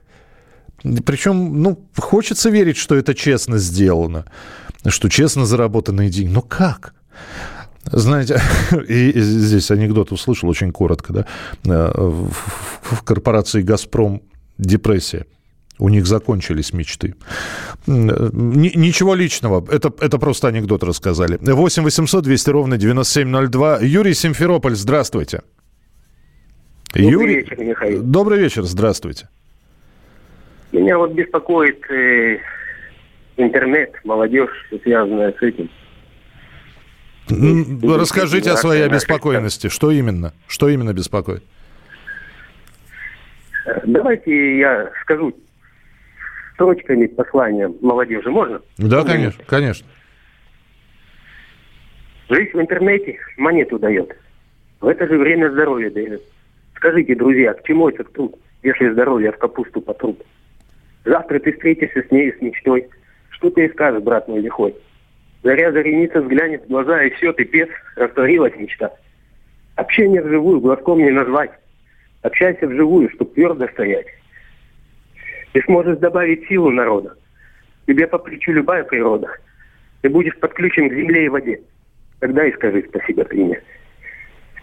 Причем, 1.04 1.60
ну, 1.60 1.88
хочется 1.96 2.50
верить, 2.50 2.76
что 2.76 2.94
это 2.94 3.14
честно 3.14 3.58
сделано, 3.58 4.26
что 4.86 5.08
честно 5.08 5.44
заработанные 5.44 6.08
деньги. 6.08 6.32
Но 6.32 6.42
как? 6.42 6.94
Знаете, 7.84 8.40
и 8.88 9.12
здесь 9.20 9.70
анекдот 9.70 10.12
услышал 10.12 10.48
очень 10.48 10.72
коротко, 10.72 11.12
да, 11.12 11.26
э, 11.64 11.90
в 11.94 13.02
корпорации 13.02 13.62
«Газпром» 13.62 14.22
депрессия– 14.58 15.26
у 15.78 15.88
них 15.88 16.06
закончились 16.06 16.72
мечты. 16.72 17.14
Ничего 17.86 19.14
личного. 19.14 19.64
Это, 19.70 19.92
это 20.00 20.18
просто 20.18 20.48
анекдот 20.48 20.82
рассказали. 20.82 21.38
8 21.40 21.82
800 21.82 22.24
200 22.24 22.50
ровно 22.50 22.76
9702. 22.76 23.78
Юрий 23.82 24.14
Симферополь, 24.14 24.74
здравствуйте. 24.74 25.42
Добрый 26.94 27.10
Юрий... 27.10 27.34
вечер, 27.36 27.60
Михаил. 27.60 28.02
Добрый 28.02 28.38
вечер, 28.38 28.62
здравствуйте. 28.64 29.28
Меня 30.72 30.98
вот 30.98 31.12
беспокоит 31.12 31.80
э, 31.90 32.38
интернет, 33.36 33.92
молодежь, 34.04 34.50
связанная 34.82 35.32
с 35.38 35.42
этим. 35.42 35.70
Расскажите 37.82 38.50
о 38.50 38.56
своей 38.56 38.84
обеспокоенности. 38.84 39.68
Что 39.68 39.90
именно? 39.90 40.32
Что 40.46 40.68
именно 40.68 40.92
беспокоит? 40.92 41.42
Э, 43.66 43.80
давайте 43.84 44.58
я 44.58 44.90
скажу 45.02 45.34
строчками 46.58 47.06
послания 47.06 47.72
молодежи. 47.80 48.28
Можно? 48.30 48.60
Да, 48.78 49.04
конечно, 49.04 49.44
конечно. 49.46 49.86
Жизнь 52.28 52.50
в 52.52 52.60
интернете 52.60 53.16
монету 53.36 53.78
дает. 53.78 54.14
В 54.80 54.88
это 54.88 55.06
же 55.06 55.16
время 55.18 55.50
здоровье 55.50 55.88
дает. 55.88 56.20
Скажите, 56.74 57.14
друзья, 57.14 57.54
к 57.54 57.62
чему 57.62 57.88
этот 57.88 58.12
труд, 58.12 58.34
если 58.64 58.90
здоровье 58.90 59.30
в 59.30 59.38
капусту 59.38 59.80
по 59.80 59.94
труд? 59.94 60.20
Завтра 61.04 61.38
ты 61.38 61.52
встретишься 61.52 62.02
с 62.02 62.10
ней, 62.10 62.32
с 62.32 62.42
мечтой. 62.42 62.88
Что 63.30 63.50
ты 63.50 63.66
и 63.66 63.70
скажешь, 63.70 64.02
брат 64.02 64.26
мой 64.26 64.40
лихой? 64.40 64.74
Заря 65.44 65.70
зареница 65.70 66.20
взглянет 66.20 66.64
в 66.64 66.68
глаза, 66.68 67.04
и 67.04 67.10
все, 67.10 67.32
ты 67.32 67.44
пес, 67.44 67.68
растворилась 67.94 68.56
мечта. 68.56 68.90
Общение 69.76 70.22
вживую 70.22 70.60
глазком 70.60 70.98
не 70.98 71.10
назвать. 71.10 71.52
Общайся 72.22 72.66
вживую, 72.66 73.10
чтоб 73.10 73.32
твердо 73.32 73.68
стоять. 73.68 74.06
Ты 75.52 75.62
сможешь 75.66 75.98
добавить 75.98 76.46
силу 76.48 76.70
народа. 76.70 77.14
Тебе 77.86 78.06
по 78.06 78.18
плечу 78.18 78.52
любая 78.52 78.84
природа. 78.84 79.28
Ты 80.02 80.10
будешь 80.10 80.36
подключен 80.38 80.88
к 80.88 80.94
земле 80.94 81.26
и 81.26 81.28
воде. 81.28 81.60
Тогда 82.20 82.46
и 82.46 82.52
скажи 82.52 82.84
спасибо 82.88 83.24
ты 83.24 83.36
мне. 83.36 83.60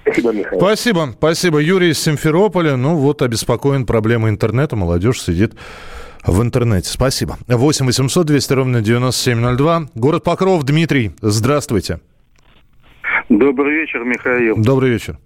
Спасибо, 0.01 0.31
Михаил. 0.31 0.59
Спасибо, 0.59 1.09
спасибо. 1.17 1.59
Юрий 1.59 1.89
из 1.89 1.99
Симферополя. 1.99 2.75
Ну 2.75 2.95
вот, 2.95 3.21
обеспокоен 3.21 3.85
проблемой 3.85 4.29
интернета. 4.29 4.75
Молодежь 4.75 5.21
сидит 5.21 5.53
в 6.25 6.41
интернете. 6.43 6.89
Спасибо. 6.89 7.37
8 7.47 7.85
800 7.85 8.25
200 8.27 8.53
ровно 8.53 8.81
9702. 8.81 9.87
Город 9.95 10.23
Покров. 10.23 10.63
Дмитрий, 10.63 11.11
здравствуйте. 11.21 11.99
Добрый 13.29 13.73
вечер, 13.73 14.03
Михаил. 14.03 14.55
Добрый 14.57 14.91
вечер. 14.91 15.17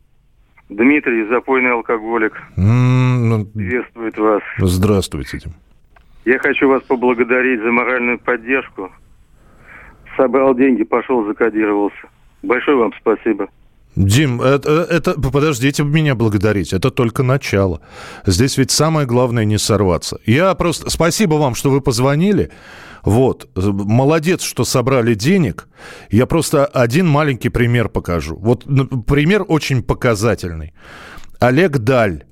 Дмитрий, 0.69 1.25
запойный 1.25 1.71
алкоголик. 1.71 2.33
Mm, 2.55 3.45
Приветствует 3.53 4.17
вас. 4.17 4.43
Здравствуйте. 4.59 5.39
Я 6.25 6.37
хочу 6.37 6.69
вас 6.69 6.83
поблагодарить 6.83 7.59
за 7.61 7.71
моральную 7.71 8.19
поддержку. 8.19 8.91
Собрал 10.15 10.53
деньги, 10.53 10.83
пошел, 10.83 11.25
закодировался. 11.25 11.97
Большое 12.43 12.77
вам 12.77 12.93
спасибо. 12.99 13.49
Дим, 13.95 14.41
это, 14.41 14.83
это 14.89 15.13
подождите 15.13 15.83
меня 15.83 16.15
благодарить, 16.15 16.73
это 16.73 16.91
только 16.91 17.23
начало. 17.23 17.81
Здесь 18.25 18.57
ведь 18.57 18.71
самое 18.71 19.07
главное 19.07 19.45
не 19.45 19.57
сорваться. 19.57 20.19
Я 20.25 20.53
просто 20.55 20.89
спасибо 20.89 21.35
вам, 21.35 21.55
что 21.55 21.69
вы 21.69 21.81
позвонили. 21.81 22.51
Вот, 23.03 23.49
молодец, 23.55 24.41
что 24.41 24.65
собрали 24.65 25.15
денег. 25.15 25.67
Я 26.11 26.25
просто 26.25 26.65
один 26.65 27.07
маленький 27.07 27.49
пример 27.49 27.89
покажу. 27.89 28.35
Вот 28.35 28.65
пример 29.05 29.43
очень 29.47 29.83
показательный. 29.83 30.73
Олег 31.39 31.77
Даль, 31.79 32.25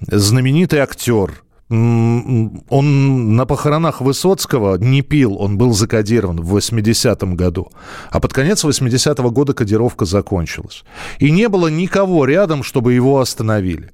знаменитый 0.00 0.80
актер, 0.80 1.42
он 1.72 3.36
на 3.36 3.46
похоронах 3.46 4.00
Высоцкого 4.02 4.76
не 4.76 5.00
пил, 5.00 5.36
он 5.38 5.56
был 5.56 5.72
закодирован 5.72 6.40
в 6.40 6.56
80-м 6.56 7.34
году. 7.34 7.70
А 8.10 8.20
под 8.20 8.32
конец 8.32 8.64
80-го 8.64 9.30
года 9.30 9.54
кодировка 9.54 10.04
закончилась. 10.04 10.84
И 11.18 11.30
не 11.30 11.48
было 11.48 11.68
никого 11.68 12.26
рядом, 12.26 12.62
чтобы 12.62 12.92
его 12.92 13.20
остановили. 13.20 13.90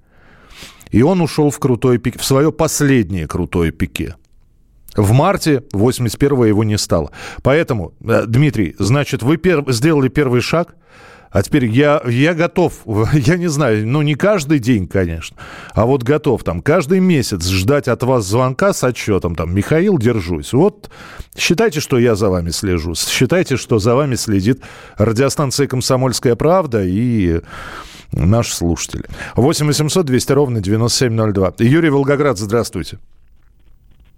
И 0.90 1.02
он 1.02 1.20
ушел 1.20 1.50
в 1.50 1.58
крутой 1.58 1.98
пике, 1.98 2.18
в 2.18 2.24
свое 2.24 2.50
последнее 2.50 3.28
крутое 3.28 3.70
пике. 3.70 4.16
В 4.96 5.12
марте 5.12 5.62
81-го 5.72 6.46
его 6.46 6.64
не 6.64 6.78
стало. 6.78 7.12
Поэтому, 7.42 7.92
э, 8.00 8.24
Дмитрий, 8.26 8.74
значит, 8.78 9.22
вы 9.22 9.36
пер... 9.36 9.64
сделали 9.70 10.08
первый 10.08 10.40
шаг– 10.40 10.74
а 11.30 11.42
теперь 11.42 11.66
я, 11.66 12.00
я 12.06 12.34
готов, 12.34 12.74
я 13.12 13.36
не 13.36 13.48
знаю, 13.48 13.86
ну 13.86 14.02
не 14.02 14.14
каждый 14.14 14.58
день, 14.58 14.86
конечно, 14.86 15.36
а 15.74 15.86
вот 15.86 16.02
готов 16.02 16.44
там 16.44 16.62
каждый 16.62 17.00
месяц 17.00 17.46
ждать 17.48 17.88
от 17.88 18.02
вас 18.02 18.24
звонка 18.24 18.72
с 18.72 18.82
отчетом, 18.84 19.34
там, 19.34 19.54
Михаил, 19.54 19.98
держусь. 19.98 20.52
Вот 20.52 20.90
считайте, 21.36 21.80
что 21.80 21.98
я 21.98 22.14
за 22.14 22.30
вами 22.30 22.50
слежу, 22.50 22.94
считайте, 22.94 23.56
что 23.56 23.78
за 23.78 23.94
вами 23.94 24.14
следит 24.14 24.62
радиостанция 24.96 25.66
«Комсомольская 25.66 26.36
правда» 26.36 26.82
и 26.84 27.40
наши 28.12 28.54
слушатели. 28.54 29.04
8 29.36 29.66
800 29.66 30.06
200 30.06 30.32
ровно 30.32 30.60
9702. 30.60 31.54
Юрий 31.58 31.90
Волгоград, 31.90 32.38
здравствуйте. 32.38 32.98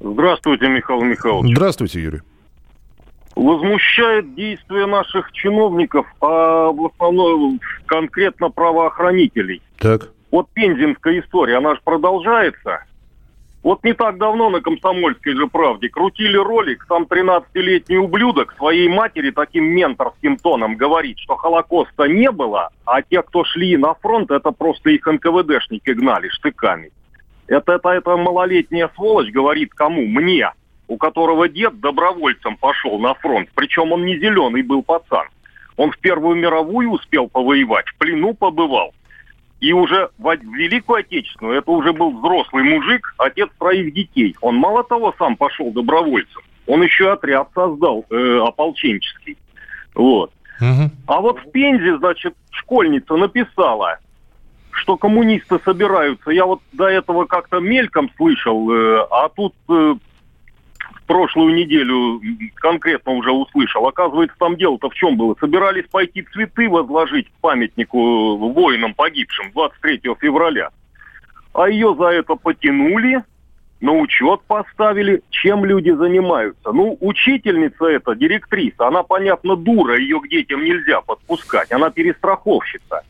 Здравствуйте, 0.00 0.68
Михаил 0.68 1.02
Михайлович. 1.02 1.54
Здравствуйте, 1.54 2.00
Юрий 2.00 2.20
возмущает 3.36 4.34
действия 4.34 4.86
наших 4.86 5.32
чиновников, 5.32 6.06
а 6.20 6.70
в 6.70 6.86
основном 6.86 7.60
конкретно 7.86 8.50
правоохранителей. 8.50 9.62
Так. 9.78 10.10
Вот 10.30 10.48
пензенская 10.52 11.20
история, 11.20 11.56
она 11.56 11.74
же 11.74 11.80
продолжается. 11.84 12.84
Вот 13.62 13.84
не 13.84 13.92
так 13.92 14.16
давно 14.16 14.48
на 14.48 14.62
«Комсомольской 14.62 15.34
же 15.34 15.46
правде» 15.46 15.90
крутили 15.90 16.36
ролик, 16.36 16.86
там 16.88 17.02
13-летний 17.02 17.98
ублюдок 17.98 18.54
своей 18.56 18.88
матери 18.88 19.30
таким 19.30 19.64
менторским 19.64 20.38
тоном 20.38 20.76
говорит, 20.76 21.18
что 21.18 21.36
Холокоста 21.36 22.04
не 22.04 22.30
было, 22.30 22.70
а 22.86 23.02
те, 23.02 23.22
кто 23.22 23.44
шли 23.44 23.76
на 23.76 23.92
фронт, 23.94 24.30
это 24.30 24.50
просто 24.50 24.90
их 24.90 25.06
НКВДшники 25.06 25.90
гнали 25.90 26.28
штыками. 26.28 26.90
Это, 27.48 27.72
это, 27.72 27.90
это 27.90 28.16
малолетняя 28.16 28.88
сволочь 28.94 29.30
говорит 29.30 29.74
кому? 29.74 30.06
Мне 30.06 30.50
у 30.90 30.96
которого 30.96 31.48
дед 31.48 31.78
добровольцем 31.78 32.56
пошел 32.56 32.98
на 32.98 33.14
фронт, 33.14 33.48
причем 33.54 33.92
он 33.92 34.04
не 34.04 34.18
зеленый 34.18 34.62
был 34.62 34.82
пацан. 34.82 35.28
Он 35.76 35.92
в 35.92 35.98
Первую 35.98 36.34
мировую 36.34 36.90
успел 36.90 37.28
повоевать, 37.28 37.86
в 37.88 37.96
плену 37.96 38.34
побывал. 38.34 38.92
И 39.60 39.72
уже 39.72 40.08
в 40.18 40.34
Великую 40.34 41.00
Отечественную 41.00 41.58
это 41.58 41.70
уже 41.70 41.92
был 41.92 42.18
взрослый 42.18 42.64
мужик, 42.64 43.14
отец 43.18 43.48
троих 43.58 43.94
детей. 43.94 44.34
Он 44.40 44.56
мало 44.56 44.82
того 44.82 45.14
сам 45.16 45.36
пошел 45.36 45.70
добровольцем, 45.70 46.42
он 46.66 46.82
еще 46.82 47.12
отряд 47.12 47.48
создал 47.54 48.04
э, 48.10 48.40
ополченческий. 48.44 49.38
Вот. 49.94 50.32
Угу. 50.60 50.90
А 51.06 51.20
вот 51.20 51.38
в 51.38 51.52
Пензе, 51.52 51.98
значит, 51.98 52.34
школьница 52.50 53.14
написала, 53.14 54.00
что 54.72 54.96
коммунисты 54.96 55.60
собираются. 55.64 56.32
Я 56.32 56.46
вот 56.46 56.60
до 56.72 56.88
этого 56.88 57.26
как-то 57.26 57.60
мельком 57.60 58.10
слышал, 58.16 58.68
э, 58.72 59.06
а 59.08 59.28
тут 59.28 59.54
э, 59.68 59.94
прошлую 61.10 61.54
неделю 61.56 62.20
конкретно 62.54 63.12
уже 63.12 63.32
услышал. 63.32 63.84
Оказывается, 63.84 64.36
там 64.38 64.56
дело-то 64.56 64.88
в 64.88 64.94
чем 64.94 65.16
было? 65.16 65.34
Собирались 65.40 65.86
пойти 65.90 66.22
цветы 66.22 66.68
возложить 66.68 67.26
к 67.26 67.40
памятнику 67.40 68.36
воинам 68.36 68.94
погибшим 68.94 69.50
23 69.50 70.02
февраля. 70.20 70.70
А 71.52 71.68
ее 71.68 71.96
за 71.98 72.10
это 72.10 72.36
потянули, 72.36 73.24
на 73.80 73.92
учет 73.92 74.42
поставили, 74.46 75.20
чем 75.30 75.64
люди 75.64 75.90
занимаются. 75.90 76.70
Ну, 76.70 76.96
учительница 77.00 77.86
эта, 77.86 78.14
директриса, 78.14 78.86
она, 78.86 79.02
понятно, 79.02 79.56
дура, 79.56 79.98
ее 79.98 80.20
к 80.20 80.28
детям 80.28 80.64
нельзя 80.64 81.00
подпускать, 81.00 81.72
она 81.72 81.90
перестраховщица. 81.90 83.02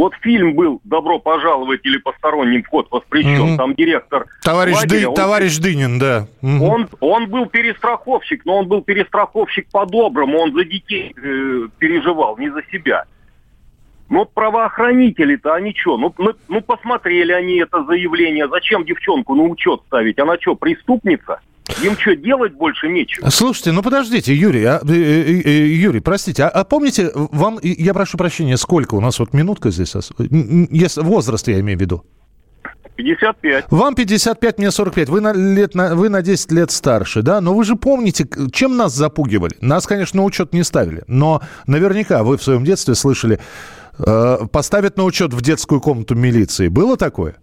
Вот 0.00 0.14
фильм 0.22 0.54
был 0.54 0.80
«Добро 0.84 1.18
пожаловать» 1.18 1.80
или 1.84 1.98
«Посторонним 1.98 2.62
вход 2.62 2.90
воспрещен». 2.90 3.50
Угу. 3.50 3.56
Там 3.58 3.74
директор... 3.74 4.24
Товарищ, 4.42 4.76
лагеря, 4.76 5.00
Ды, 5.00 5.08
он, 5.08 5.14
товарищ 5.14 5.58
Дынин, 5.58 5.98
да. 5.98 6.26
Угу. 6.40 6.64
Он, 6.64 6.88
он 7.00 7.26
был 7.28 7.44
перестраховщик, 7.44 8.46
но 8.46 8.56
он 8.56 8.66
был 8.66 8.80
перестраховщик 8.80 9.68
по-доброму. 9.70 10.38
Он 10.38 10.54
за 10.54 10.64
детей 10.64 11.14
э, 11.14 11.68
переживал, 11.76 12.38
не 12.38 12.48
за 12.48 12.62
себя. 12.72 13.04
Ну, 14.08 14.24
правоохранители-то, 14.24 15.52
они 15.52 15.74
что? 15.76 15.98
Ну, 15.98 16.14
ну, 16.16 16.32
ну, 16.48 16.62
посмотрели 16.62 17.32
они 17.32 17.58
это 17.58 17.84
заявление. 17.84 18.48
Зачем 18.48 18.86
девчонку 18.86 19.34
на 19.34 19.42
учет 19.42 19.82
ставить? 19.86 20.18
Она 20.18 20.38
что, 20.40 20.54
преступница? 20.54 21.40
Им 21.82 21.96
что, 21.98 22.16
делать 22.16 22.54
больше 22.54 22.88
нечего? 22.88 23.28
Слушайте, 23.30 23.72
ну 23.72 23.82
подождите, 23.82 24.34
Юрий, 24.34 24.64
а, 24.64 24.80
э, 24.86 24.92
э, 24.92 25.42
э, 25.44 25.66
Юрий, 25.66 26.00
простите, 26.00 26.44
а, 26.44 26.48
а 26.48 26.64
помните, 26.64 27.10
вам, 27.14 27.58
я 27.62 27.94
прошу 27.94 28.18
прощения, 28.18 28.56
сколько 28.56 28.94
у 28.94 29.00
нас 29.00 29.18
вот 29.18 29.32
минутка 29.32 29.70
здесь, 29.70 29.94
если, 29.94 31.00
возраст 31.02 31.46
я 31.48 31.60
имею 31.60 31.78
в 31.78 31.80
виду? 31.80 32.04
55. 32.96 33.66
Вам 33.70 33.94
55, 33.94 34.58
мне 34.58 34.70
45. 34.70 35.08
Вы 35.08 35.20
на, 35.20 35.32
лет, 35.32 35.74
на, 35.74 35.94
вы 35.94 36.08
на 36.08 36.22
10 36.22 36.52
лет 36.52 36.70
старше, 36.70 37.22
да? 37.22 37.40
Но 37.40 37.54
вы 37.54 37.64
же 37.64 37.76
помните, 37.76 38.28
чем 38.52 38.76
нас 38.76 38.94
запугивали? 38.94 39.54
Нас, 39.60 39.86
конечно, 39.86 40.18
на 40.18 40.24
учет 40.24 40.52
не 40.52 40.62
ставили. 40.64 41.02
Но 41.06 41.40
наверняка 41.66 42.22
вы 42.22 42.36
в 42.36 42.42
своем 42.42 42.64
детстве 42.64 42.94
слышали, 42.94 43.40
э, 43.98 44.38
поставят 44.52 44.96
на 44.96 45.04
учет 45.04 45.32
в 45.32 45.40
детскую 45.40 45.80
комнату 45.80 46.14
милиции. 46.14 46.68
Было 46.68 46.96
такое? 46.96 47.36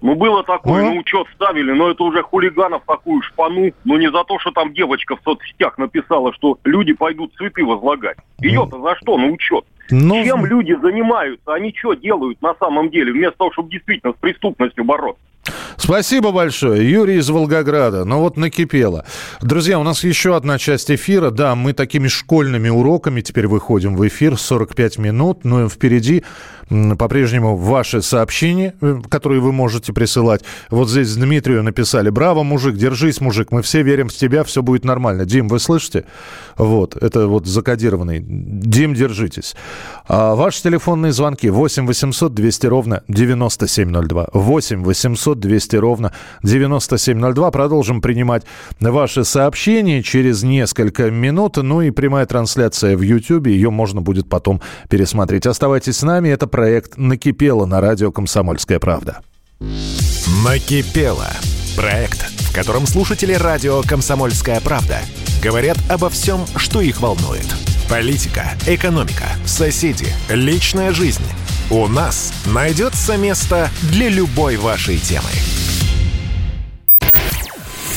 Ну, 0.00 0.14
было 0.14 0.44
такое, 0.44 0.84
ну, 0.84 0.98
учет 0.98 1.26
ставили, 1.34 1.72
но 1.72 1.90
это 1.90 2.04
уже 2.04 2.22
хулиганов 2.22 2.82
такую 2.86 3.20
шпану. 3.22 3.72
Ну, 3.84 3.96
не 3.96 4.10
за 4.10 4.22
то, 4.24 4.38
что 4.38 4.52
там 4.52 4.72
девочка 4.72 5.16
в 5.16 5.20
соцсетях 5.22 5.76
написала, 5.76 6.32
что 6.34 6.58
люди 6.64 6.92
пойдут 6.92 7.34
цветы 7.34 7.64
возлагать. 7.64 8.16
Ее-то 8.40 8.80
за 8.80 8.94
что 8.96 9.18
на 9.18 9.26
учет? 9.26 9.64
Ну... 9.90 10.22
Чем 10.24 10.44
люди 10.46 10.76
занимаются? 10.80 11.54
Они 11.54 11.74
что 11.76 11.94
делают 11.94 12.40
на 12.42 12.54
самом 12.54 12.90
деле, 12.90 13.12
вместо 13.12 13.38
того, 13.38 13.52
чтобы 13.52 13.70
действительно 13.70 14.12
с 14.12 14.16
преступностью 14.16 14.84
бороться? 14.84 15.22
Спасибо 15.76 16.32
большое. 16.32 16.90
Юрий 16.90 17.18
из 17.18 17.28
Волгограда. 17.30 18.04
Ну 18.04 18.20
вот 18.20 18.36
накипело. 18.36 19.04
Друзья, 19.40 19.78
у 19.78 19.82
нас 19.82 20.04
еще 20.04 20.36
одна 20.36 20.58
часть 20.58 20.90
эфира. 20.90 21.30
Да, 21.30 21.54
мы 21.54 21.72
такими 21.72 22.08
школьными 22.08 22.68
уроками 22.68 23.20
теперь 23.20 23.46
выходим 23.46 23.96
в 23.96 24.06
эфир. 24.06 24.36
45 24.36 24.98
минут. 24.98 25.44
Ну 25.44 25.68
впереди 25.68 26.24
по-прежнему 26.98 27.56
ваши 27.56 28.02
сообщения, 28.02 28.74
э, 28.80 29.00
которые 29.08 29.40
вы 29.40 29.52
можете 29.52 29.92
присылать. 29.92 30.42
Вот 30.70 30.88
здесь 30.88 31.14
Дмитрию 31.16 31.62
написали. 31.62 32.10
Браво, 32.10 32.42
мужик, 32.42 32.76
держись, 32.76 33.20
мужик. 33.20 33.50
Мы 33.50 33.62
все 33.62 33.82
верим 33.82 34.08
в 34.08 34.14
тебя, 34.14 34.44
все 34.44 34.62
будет 34.62 34.84
нормально. 34.84 35.24
Дим, 35.24 35.48
вы 35.48 35.58
слышите? 35.58 36.04
Вот, 36.56 36.96
это 36.96 37.26
вот 37.26 37.46
закодированный. 37.46 38.22
Дим, 38.22 38.94
держитесь. 38.94 39.56
А 40.06 40.34
ваши 40.34 40.62
телефонные 40.62 41.12
звонки 41.12 41.48
8 41.48 41.86
800 41.86 42.34
200 42.34 42.66
ровно 42.66 43.02
9702. 43.08 44.28
8 44.32 44.82
800 44.82 45.37
200 45.40 45.76
ровно 45.76 46.12
9702. 46.42 47.50
Продолжим 47.50 48.00
принимать 48.00 48.44
ваши 48.80 49.24
сообщения 49.24 50.02
через 50.02 50.42
несколько 50.42 51.10
минут. 51.10 51.56
Ну 51.56 51.82
и 51.82 51.90
прямая 51.90 52.26
трансляция 52.26 52.96
в 52.96 53.02
YouTube. 53.02 53.46
Ее 53.46 53.70
можно 53.70 54.00
будет 54.00 54.28
потом 54.28 54.60
пересмотреть. 54.88 55.46
Оставайтесь 55.46 55.98
с 55.98 56.02
нами. 56.02 56.28
Это 56.28 56.46
проект 56.46 56.96
«Накипело» 56.96 57.66
на 57.66 57.80
радио 57.80 58.12
«Комсомольская 58.12 58.78
правда». 58.78 59.18
«Накипело»– 60.44 61.28
проект, 61.76 62.20
в 62.20 62.54
котором 62.54 62.86
слушатели 62.86 63.32
радио 63.32 63.82
«Комсомольская 63.82 64.60
правда» 64.60 64.98
говорят 65.42 65.78
обо 65.88 66.08
всем, 66.08 66.40
что 66.56 66.80
их 66.80 67.00
волнует– 67.00 67.46
Политика, 67.88 68.50
экономика, 68.66 69.24
соседи, 69.46 70.12
личная 70.28 70.92
жизнь. 70.92 71.24
У 71.70 71.88
нас 71.88 72.34
найдется 72.44 73.16
место 73.16 73.70
для 73.80 74.10
любой 74.10 74.56
вашей 74.56 74.98
темы. 74.98 75.30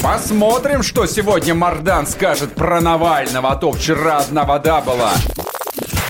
Посмотрим, 0.01 0.82
что 0.82 1.06
сегодня 1.08 1.54
Мардан 1.56 2.08
скажет 2.08 2.56
про 2.56 2.80
Навального, 2.80 3.51
а 3.51 3.56
то 3.58 3.73
вчера 3.73 4.19
одна 4.19 4.45
вода 4.45 4.80
была. 4.80 5.12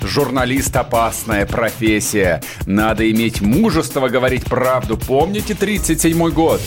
Журналист– 0.04 0.76
опасная 0.78 1.48
профессия. 1.48 2.44
Надо 2.68 3.10
иметь 3.10 3.42
мужество 3.42 4.10
говорить 4.10 4.46
правду. 4.46 4.96
Помните 4.96 5.54
37-й 5.54 6.32
год? 6.32 6.62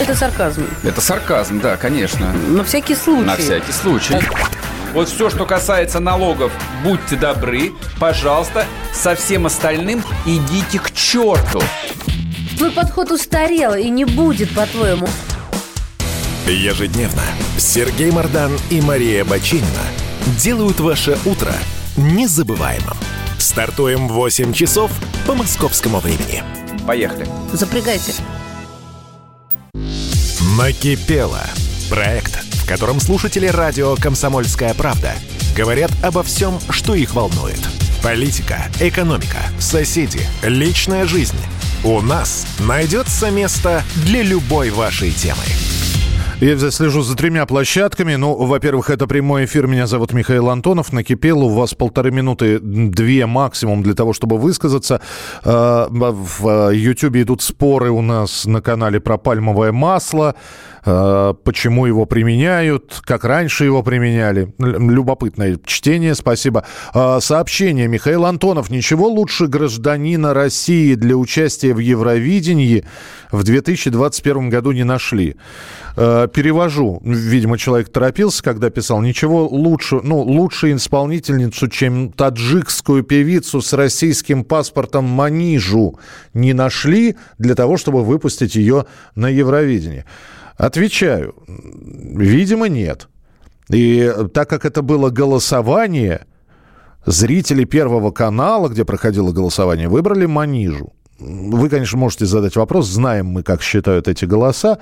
Это 0.00 0.16
сарказм. 0.16 0.64
Это 0.82 1.00
сарказм, 1.00 1.60
да, 1.60 1.76
конечно. 1.76 2.32
На 2.32 2.64
всякий 2.64 2.96
случай. 2.96 3.24
На 3.24 3.36
всякий 3.36 3.72
случай. 3.72 4.16
Вот 4.92 5.08
все, 5.08 5.30
что 5.30 5.46
касается 5.46 6.00
налогов, 6.00 6.52
будьте 6.82 7.16
добры, 7.16 7.72
пожалуйста, 8.00 8.66
со 8.92 9.14
всем 9.14 9.46
остальным 9.46 10.02
идите 10.26 10.80
к 10.80 10.90
черту. 10.92 11.62
Твой 12.56 12.72
подход 12.72 13.10
устарел 13.12 13.74
и 13.74 13.88
не 13.88 14.04
будет, 14.04 14.52
по-твоему. 14.54 15.08
Ежедневно 16.46 17.22
Сергей 17.56 18.10
Мардан 18.10 18.52
и 18.70 18.80
Мария 18.80 19.24
Бочинина 19.24 19.84
делают 20.38 20.80
ваше 20.80 21.16
утро 21.24 21.52
незабываемым. 21.96 22.96
Стартуем 23.38 24.08
в 24.08 24.12
8 24.12 24.52
часов 24.52 24.90
по 25.26 25.34
московскому 25.34 26.00
времени. 26.00 26.42
Поехали. 26.86 27.26
Запрягайте. 27.52 28.12
Накипело. 30.58 31.42
Проект, 31.88 32.49
котором 32.70 33.00
слушатели 33.00 33.48
радио 33.48 33.96
«Комсомольская 33.96 34.74
правда» 34.74 35.10
говорят 35.56 35.90
обо 36.04 36.22
всем, 36.22 36.60
что 36.68 36.94
их 36.94 37.16
волнует. 37.16 37.58
Политика, 38.00 38.70
экономика, 38.78 39.38
соседи, 39.58 40.20
личная 40.44 41.04
жизнь. 41.04 41.34
У 41.82 42.00
нас 42.00 42.46
найдется 42.60 43.32
место 43.32 43.82
для 44.06 44.22
любой 44.22 44.70
вашей 44.70 45.10
темы. 45.10 45.42
Я 46.40 46.54
здесь 46.54 46.74
слежу 46.74 47.02
за 47.02 47.16
тремя 47.16 47.44
площадками. 47.44 48.14
Ну, 48.14 48.34
во-первых, 48.34 48.88
это 48.88 49.06
прямой 49.06 49.44
эфир. 49.44 49.66
Меня 49.66 49.86
зовут 49.86 50.14
Михаил 50.14 50.48
Антонов. 50.48 50.92
Накипело. 50.92 51.42
У 51.42 51.48
вас 51.50 51.74
полторы 51.74 52.12
минуты, 52.12 52.60
две 52.60 53.26
максимум 53.26 53.82
для 53.82 53.94
того, 53.94 54.14
чтобы 54.14 54.38
высказаться. 54.38 55.02
А, 55.44 55.88
в 55.90 56.72
Ютьюбе 56.72 57.22
идут 57.22 57.42
споры 57.42 57.90
у 57.90 58.00
нас 58.00 58.46
на 58.46 58.62
канале 58.62 59.00
про 59.00 59.18
пальмовое 59.18 59.72
масло. 59.72 60.34
А, 60.84 61.34
почему 61.34 61.86
его 61.86 62.06
применяют, 62.06 63.00
как 63.04 63.24
раньше 63.24 63.64
его 63.64 63.82
применяли. 63.82 64.54
Любопытное 64.58 65.58
чтение, 65.64 66.14
спасибо. 66.14 66.64
А, 66.94 67.20
сообщение. 67.20 67.88
Михаил 67.88 68.24
Антонов. 68.24 68.70
Ничего 68.70 69.08
лучше 69.08 69.46
гражданина 69.46 70.34
России 70.34 70.94
для 70.94 71.16
участия 71.16 71.74
в 71.74 71.78
Евровидении 71.78 72.84
в 73.30 73.44
2021 73.44 74.48
году 74.48 74.72
не 74.72 74.84
нашли. 74.84 75.36
А, 75.96 76.26
перевожу. 76.28 77.00
Видимо, 77.04 77.58
человек 77.58 77.90
торопился, 77.90 78.42
когда 78.42 78.70
писал. 78.70 79.02
Ничего 79.02 79.46
лучше, 79.46 80.00
ну, 80.02 80.20
лучше 80.20 80.74
исполнительницу, 80.74 81.68
чем 81.68 82.10
таджикскую 82.12 83.02
певицу 83.02 83.60
с 83.60 83.72
российским 83.72 84.44
паспортом 84.44 85.04
Манижу 85.04 85.98
не 86.32 86.52
нашли 86.54 87.16
для 87.38 87.54
того, 87.54 87.76
чтобы 87.76 88.04
выпустить 88.04 88.54
ее 88.54 88.86
на 89.14 89.28
Евровидении. 89.28 90.04
Отвечаю, 90.60 91.34
видимо, 91.46 92.68
нет. 92.68 93.08
И 93.70 94.12
так 94.34 94.50
как 94.50 94.66
это 94.66 94.82
было 94.82 95.08
голосование, 95.08 96.26
зрители 97.06 97.64
Первого 97.64 98.10
канала, 98.10 98.68
где 98.68 98.84
проходило 98.84 99.32
голосование, 99.32 99.88
выбрали 99.88 100.26
Манижу. 100.26 100.92
Вы, 101.18 101.70
конечно, 101.70 101.96
можете 101.96 102.26
задать 102.26 102.56
вопрос, 102.56 102.88
знаем 102.88 103.28
мы, 103.28 103.42
как 103.42 103.62
считают 103.62 104.06
эти 104.06 104.26
голоса. 104.26 104.80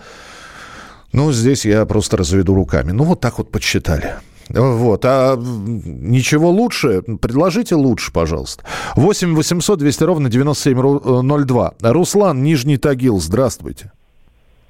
Ну, 1.12 1.30
здесь 1.30 1.64
я 1.64 1.86
просто 1.86 2.16
разведу 2.16 2.54
руками. 2.54 2.90
Ну, 2.90 3.04
вот 3.04 3.20
так 3.20 3.38
вот 3.38 3.52
подсчитали. 3.52 4.14
Вот. 4.48 5.04
А 5.04 5.36
ничего 5.36 6.50
лучше? 6.50 7.02
Предложите 7.02 7.76
лучше, 7.76 8.10
пожалуйста. 8.10 8.64
8 8.96 9.36
800 9.36 9.78
200 9.78 10.02
ровно 10.02 10.28
9702. 10.28 11.74
Руслан, 11.82 12.42
Нижний 12.42 12.78
Тагил, 12.78 13.20
здравствуйте. 13.20 13.92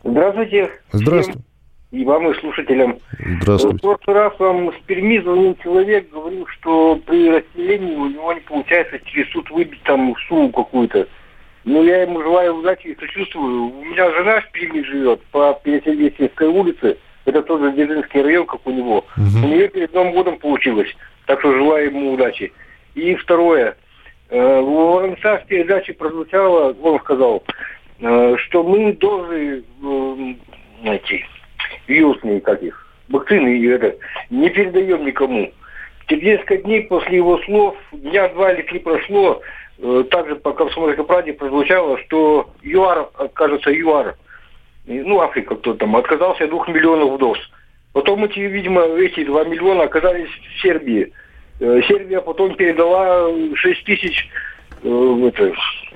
Здравствуйте. 0.04 0.70
Здравствуйте. 0.92 1.40
И 1.90 2.04
вам, 2.04 2.30
и 2.30 2.38
слушателям. 2.40 2.98
Здравствуйте. 3.40 3.78
В 3.78 3.80
прошлый 3.80 4.16
раз 4.16 4.38
вам 4.38 4.72
с 4.72 4.76
Перми 4.86 5.18
звонил 5.20 5.56
человек, 5.62 6.10
говорил, 6.10 6.46
что 6.48 6.96
при 7.06 7.30
расселении 7.30 7.94
у 7.94 8.10
него 8.10 8.32
не 8.34 8.40
получается 8.40 8.98
через 9.06 9.30
суд 9.30 9.50
выбить 9.50 9.82
там 9.84 10.14
сумму 10.28 10.52
какую-то. 10.52 11.08
Ну, 11.64 11.82
я 11.82 12.02
ему 12.02 12.22
желаю 12.22 12.56
удачи 12.56 12.88
и 12.88 12.98
сочувствую. 12.98 13.72
У 13.72 13.84
меня 13.84 14.10
жена 14.10 14.40
в 14.40 14.50
Перми 14.52 14.82
живет 14.82 15.22
по 15.32 15.58
Пересельдейской 15.64 16.48
улице. 16.48 16.98
Это 17.24 17.42
тоже 17.42 17.72
Дзержинский 17.72 18.22
район, 18.22 18.46
как 18.46 18.66
у 18.66 18.70
него. 18.70 19.04
Мгм. 19.16 19.44
У 19.44 19.48
нее 19.48 19.68
перед 19.68 19.92
Новым 19.92 20.12
годом 20.12 20.38
получилось. 20.38 20.88
Так 21.26 21.40
что 21.40 21.52
желаю 21.52 21.86
ему 21.86 22.12
удачи. 22.12 22.52
И 22.94 23.14
второе. 23.16 23.76
Э, 24.30 24.60
в 24.60 25.46
передаче 25.46 25.94
прозвучало, 25.94 26.74
он 26.82 27.00
сказал, 27.00 27.42
что 28.00 28.62
мы 28.62 28.92
дозы 28.92 29.64
э, 29.82 30.34
эти, 30.84 31.24
вирусные, 31.86 32.40
как 32.40 32.62
их, 32.62 32.86
вакцины 33.08 33.58
и 33.58 33.66
это, 33.66 33.96
не 34.30 34.48
передаем 34.50 35.04
никому. 35.04 35.50
Через 36.06 36.22
несколько 36.22 36.58
дней 36.58 36.82
после 36.84 37.16
его 37.16 37.38
слов, 37.38 37.76
дня 37.92 38.28
два 38.28 38.52
или 38.52 38.62
три 38.62 38.78
прошло, 38.78 39.42
э, 39.78 40.04
также 40.10 40.36
по 40.36 40.52
комсомольской 40.52 41.04
правде 41.04 41.32
прозвучало, 41.32 41.98
что 42.06 42.50
ЮАР, 42.62 43.10
э, 43.18 43.28
кажется, 43.34 43.70
ЮАР, 43.70 44.16
э, 44.86 45.02
ну, 45.04 45.20
Африка 45.20 45.56
кто 45.56 45.74
там, 45.74 45.96
отказался 45.96 46.44
от 46.44 46.50
двух 46.50 46.68
миллионов 46.68 47.18
доз. 47.18 47.38
Потом 47.92 48.24
эти, 48.24 48.38
видимо, 48.38 48.82
эти 48.82 49.24
два 49.24 49.44
миллиона 49.44 49.84
оказались 49.84 50.28
в 50.28 50.62
Сербии. 50.62 51.12
Э, 51.60 51.80
Сербия 51.88 52.20
потом 52.20 52.54
передала 52.54 53.28
6 53.56 53.84
тысяч 53.84 54.28
э, 54.28 54.57
в, 54.82 55.26
это, 55.26 55.52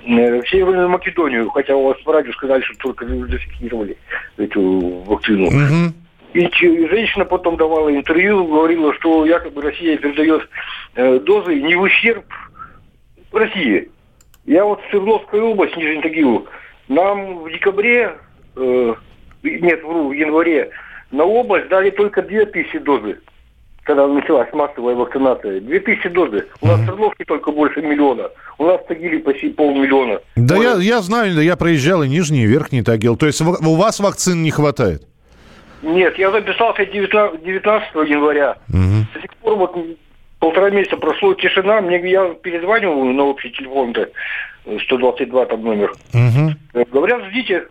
э, 0.06 0.40
в 0.40 0.48
Северную 0.48 0.88
Македонию, 0.88 1.50
хотя 1.50 1.76
у 1.76 1.88
вас 1.88 1.96
в 2.04 2.08
радио 2.08 2.32
сказали, 2.32 2.62
что 2.62 2.76
только 2.78 3.06
зафиксировали 3.06 3.96
эту 4.36 5.02
вакцину. 5.06 5.48
И 6.32 6.46
че- 6.48 6.88
женщина 6.88 7.24
потом 7.24 7.56
давала 7.56 7.94
интервью, 7.94 8.44
говорила, 8.46 8.94
что 8.94 9.26
якобы 9.26 9.62
Россия 9.62 9.96
передает 9.98 10.48
э, 10.94 11.18
дозы 11.20 11.60
не 11.60 11.74
в 11.74 11.82
ущерб 11.82 12.24
России. 13.32 13.90
Я 14.46 14.64
вот 14.64 14.80
в 14.82 14.90
Свердловской 14.90 15.40
области, 15.40 15.76
Нижний 15.78 16.02
Тагил, 16.02 16.46
нам 16.88 17.38
в 17.44 17.50
декабре, 17.50 18.16
э, 18.56 18.94
нет, 19.42 19.82
вру, 19.84 20.08
в 20.08 20.12
январе, 20.12 20.70
на 21.10 21.24
область 21.24 21.68
дали 21.68 21.90
только 21.90 22.22
2000 22.22 22.78
дозы, 22.78 23.18
когда 23.84 24.06
началась 24.06 24.52
массовая 24.52 24.94
вакцинация. 24.94 25.60
2000 25.60 26.08
дозы. 26.10 26.46
У 26.60 26.66
нас 26.66 26.80
в 26.80 26.84
Свердловске 26.84 27.24
только 27.24 27.50
больше 27.50 27.82
миллиона. 27.82 28.28
У 28.58 28.64
нас 28.66 28.80
в 28.80 28.86
Тагиле 28.86 29.18
почти 29.18 29.48
полмиллиона. 29.48 30.20
Да 30.36 30.56
я, 30.56 30.74
я 30.76 31.00
знаю, 31.00 31.34
да 31.34 31.42
я 31.42 31.56
проезжал 31.56 32.02
и 32.02 32.08
Нижний, 32.08 32.44
и 32.44 32.46
Верхний 32.46 32.82
Тагил. 32.82 33.16
То 33.16 33.26
есть 33.26 33.40
у 33.40 33.74
вас 33.76 34.00
вакцин 34.00 34.42
не 34.42 34.50
хватает? 34.50 35.02
Нет, 35.82 36.16
я 36.16 36.30
записался 36.30 36.86
19, 36.86 37.42
19 37.42 37.94
января. 38.08 38.56
До 38.68 39.20
сих 39.20 39.34
пор 39.36 39.56
вот 39.56 39.76
полтора 40.38 40.70
месяца 40.70 40.96
прошло 40.96 41.34
тишина. 41.34 41.80
Мне 41.80 41.98
я 42.08 42.34
перезваниваю 42.34 43.12
на 43.12 43.24
общий 43.24 43.50
телефон-то, 43.50 44.08
э, 44.66 44.78
122 44.84 45.46
там 45.46 45.64
номер. 45.64 45.92
Э, 46.14 46.84
Говорят, 46.92 47.24
ждите. 47.30 47.64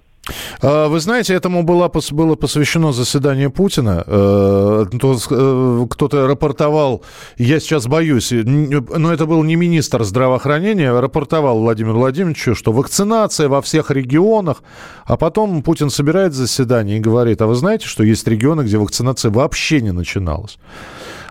А, 0.62 0.88
Вы 0.88 1.00
знаете, 1.00 1.34
этому 1.34 1.64
было, 1.64 1.92
было 2.12 2.36
посвящено 2.36 2.92
заседание 2.92 3.50
Путина. 3.50 4.04
Э, 4.06 4.86
э, 4.92 5.86
Кто-то 5.90 6.28
рапортовал, 6.28 7.02
я 7.38 7.60
сейчас 7.60 7.88
боюсь, 7.88 8.32
н- 8.32 8.86
но 8.98 9.12
это 9.12 9.26
был 9.26 9.44
не 9.44 9.56
министр 9.56 10.04
здравоохранения, 10.04 10.92
а 10.92 11.02
рапортовал 11.02 11.60
Владимиру 11.60 11.98
Владимировичу, 11.98 12.56
что 12.56 12.72
вакцинация 12.72 13.50
во 13.50 13.62
всех 13.62 13.90
регионах, 13.92 14.64
а 15.06 15.18
потом 15.18 15.64
Путин 15.64 15.90
собирает 15.90 16.34
заседание 16.34 16.98
и 16.98 17.02
говорит, 17.02 17.42
а 17.42 17.48
вы 17.48 17.56
знаете, 17.56 17.88
что 17.88 18.04
есть 18.04 18.28
регионы, 18.28 18.62
где 18.62 18.78
вакцинация 18.78 19.32
вообще 19.32 19.82
не 19.82 19.92
начиналась? 19.92 20.58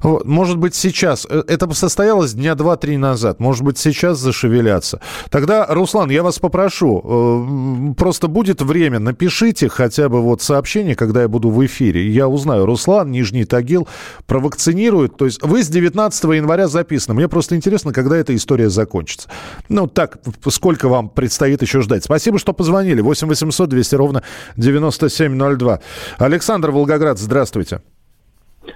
Вот, 0.02 0.24
Может 0.24 0.56
быть, 0.56 0.74
сейчас, 0.74 1.26
э, 1.28 1.42
это 1.46 1.70
состоялось 1.74 2.32
дня 2.32 2.54
два-три 2.54 2.96
назад, 2.96 3.38
может 3.38 3.62
быть, 3.62 3.76
сейчас 3.76 4.18
зашевелятся. 4.18 5.00
Тогда, 5.28 5.66
Руслан, 5.68 6.08
я 6.10 6.22
вас 6.22 6.38
попрошу, 6.38 7.02
э, 7.04 7.94
просто 7.98 8.26
будет 8.28 8.62
время, 8.62 8.89
напишите 8.98 9.68
хотя 9.68 10.08
бы 10.08 10.20
вот 10.22 10.42
сообщение, 10.42 10.96
когда 10.96 11.22
я 11.22 11.28
буду 11.28 11.50
в 11.50 11.64
эфире. 11.66 12.08
Я 12.08 12.28
узнаю, 12.28 12.66
Руслан, 12.66 13.10
Нижний 13.10 13.44
Тагил, 13.44 13.88
провакцинирует. 14.26 15.16
То 15.16 15.26
есть 15.26 15.42
вы 15.42 15.62
с 15.62 15.68
19 15.68 16.24
января 16.24 16.68
записаны. 16.68 17.14
Мне 17.14 17.28
просто 17.28 17.56
интересно, 17.56 17.92
когда 17.92 18.16
эта 18.16 18.34
история 18.34 18.68
закончится. 18.68 19.28
Ну, 19.68 19.86
так, 19.86 20.18
сколько 20.48 20.88
вам 20.88 21.08
предстоит 21.08 21.62
еще 21.62 21.82
ждать. 21.82 22.04
Спасибо, 22.04 22.38
что 22.38 22.52
позвонили. 22.52 23.00
8 23.00 23.28
800 23.28 23.68
200 23.68 23.94
ровно 23.94 24.22
9702. 24.56 25.80
Александр 26.18 26.70
Волгоград, 26.70 27.18
здравствуйте. 27.18 27.82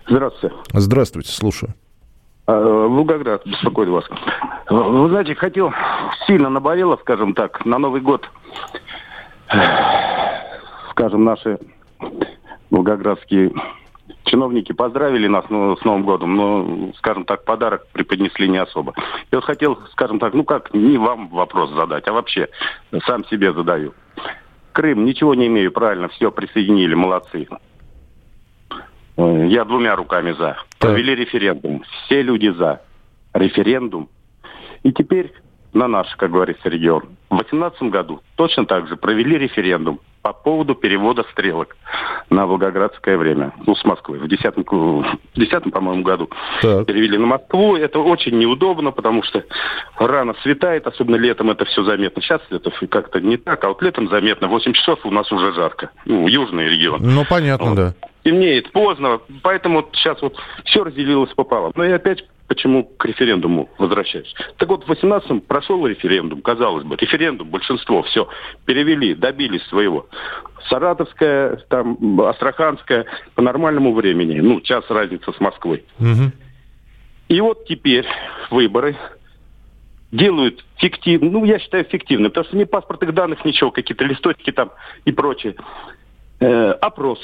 Здравствуйте. 0.09 0.55
Здравствуйте, 0.73 1.33
слушаю. 1.33 1.75
Волгоград 2.47 3.47
беспокоит 3.47 3.89
вас. 3.89 4.05
Вы 4.69 5.09
знаете, 5.09 5.35
хотел, 5.35 5.73
сильно 6.27 6.51
наболело, 6.51 6.99
скажем 7.01 7.35
так, 7.35 7.65
на 7.65 7.79
Новый 7.79 8.03
год, 8.03 8.29
скажем, 10.91 11.25
наши 11.25 11.59
волгоградские 12.71 13.53
чиновники 14.25 14.73
поздравили 14.73 15.27
нас 15.27 15.45
ну, 15.49 15.77
с 15.77 15.85
Новым 15.85 16.05
годом, 16.05 16.37
но, 16.37 16.93
скажем 16.97 17.25
так, 17.25 17.45
подарок 17.45 17.87
преподнесли 17.93 18.49
не 18.49 18.59
особо. 18.59 18.95
Я 19.31 19.39
вот 19.39 19.45
хотел, 19.45 19.79
скажем 19.93 20.19
так, 20.19 20.35
ну 20.35 20.45
как, 20.45 20.73
не 20.75 20.97
вам 20.99 21.29
вопрос 21.29 21.71
задать, 21.71 22.07
а 22.09 22.13
вообще 22.13 22.49
сам 23.07 23.25
себе 23.27 23.53
задаю. 23.53 23.95
Крым, 24.73 25.05
ничего 25.05 25.35
не 25.35 25.47
имею, 25.47 25.73
правильно, 25.73 26.09
все 26.09 26.33
присоединили, 26.33 26.95
молодцы. 26.95 27.47
Э, 29.17 29.47
я 29.49 29.65
двумя 29.65 29.95
руками 29.95 30.33
за. 30.33 30.57
Провели 30.79 31.15
референдум. 31.15 31.85
Все 32.05 32.23
люди 32.23 32.49
за. 32.49 32.81
Референдум. 33.33 34.09
И 34.83 34.93
теперь 34.93 35.33
на 35.75 35.89
наш, 35.89 36.07
как 36.17 36.31
говорится, 36.31 36.69
регион. 36.69 37.03
В 37.31 37.37
2018 37.37 37.83
году 37.85 38.21
точно 38.37 38.65
так 38.65 38.89
же 38.89 38.97
провели 38.97 39.37
референдум 39.37 40.01
по 40.23 40.33
поводу 40.33 40.75
перевода 40.75 41.25
стрелок 41.33 41.77
на 42.31 42.47
волгоградское 42.47 43.19
время, 43.19 43.53
ну, 43.67 43.75
с 43.77 43.85
Москвы. 43.85 44.19
В 44.19 44.27
2010, 44.27 44.67
в 44.67 45.39
10 45.39 45.73
по-моему, 45.73 46.03
году 46.03 46.31
так. 46.63 46.87
перевели 46.87 47.19
на 47.19 47.27
Москву. 47.27 47.77
Это 47.77 47.99
очень 47.99 48.39
неудобно, 48.39 48.91
потому 48.91 49.23
что 49.23 49.45
рано 49.99 50.35
светает, 50.43 50.87
особенно 50.87 51.17
летом 51.17 51.51
это 51.51 51.67
все 51.67 51.85
заметно. 51.85 52.23
Сейчас 52.23 52.41
это 52.49 52.71
как-то 52.89 53.21
не 53.21 53.37
так, 53.37 53.63
а 53.65 53.69
вот 53.69 53.83
летом 53.83 54.09
заметно. 54.09 54.49
8 54.49 54.73
часов 54.73 55.01
у 55.05 55.11
нас 55.11 55.31
уже 55.31 55.53
жарко. 55.53 55.91
Ну, 56.07 56.27
южный 56.27 56.71
регион. 56.71 57.01
Ну, 57.03 57.25
понятно, 57.29 57.67
вот. 57.67 57.77
да 57.77 57.95
темнеет 58.25 58.73
поздно, 58.73 59.21
поэтому 59.43 59.87
сейчас 59.93 60.21
вот 60.23 60.35
все 60.65 60.83
разделилось 60.83 61.31
пополам. 61.35 61.73
Но 61.77 61.85
я 61.85 61.97
опять 61.97 62.25
почему 62.49 62.85
к 62.85 63.05
референдуму 63.05 63.69
возвращаюсь. 63.79 64.35
Так 64.59 64.69
вот, 64.69 64.87
в 64.87 64.91
18-м 64.91 65.41
прошел 65.41 65.87
референдум, 65.87 66.43
казалось 66.43 66.85
бы, 66.85 66.97
референдум, 66.97 67.49
большинство, 67.49 68.03
все, 68.03 68.29
перевели, 68.67 69.15
добились 69.15 69.63
своего. 69.69 70.07
Саратовская, 70.69 71.57
там, 71.69 72.21
Астраханская 72.21 73.07
по 73.35 73.43
нормальному 73.43 73.95
времени, 73.95 74.41
ну, 74.41 74.61
час 74.61 74.85
разница 74.89 75.33
с 75.33 75.41
Москвой. 75.41 75.85
Угу. 75.99 76.33
И 77.29 77.41
вот 77.41 77.67
теперь 77.67 78.07
выборы 78.51 78.97
делают 80.13 80.65
фиктивно, 80.77 81.31
ну, 81.31 81.45
я 81.45 81.59
считаю, 81.59 81.85
фиктивно, 81.85 82.29
потому 82.29 82.47
что 82.47 82.57
ни 82.57 82.65
паспортных 82.65 83.15
данных, 83.15 83.45
ничего, 83.45 83.71
какие-то 83.71 84.05
листочки 84.05 84.53
там 84.53 84.71
и 85.05 85.13
прочее. 85.13 85.57
Э, 86.41 86.73
опрос 86.81 87.19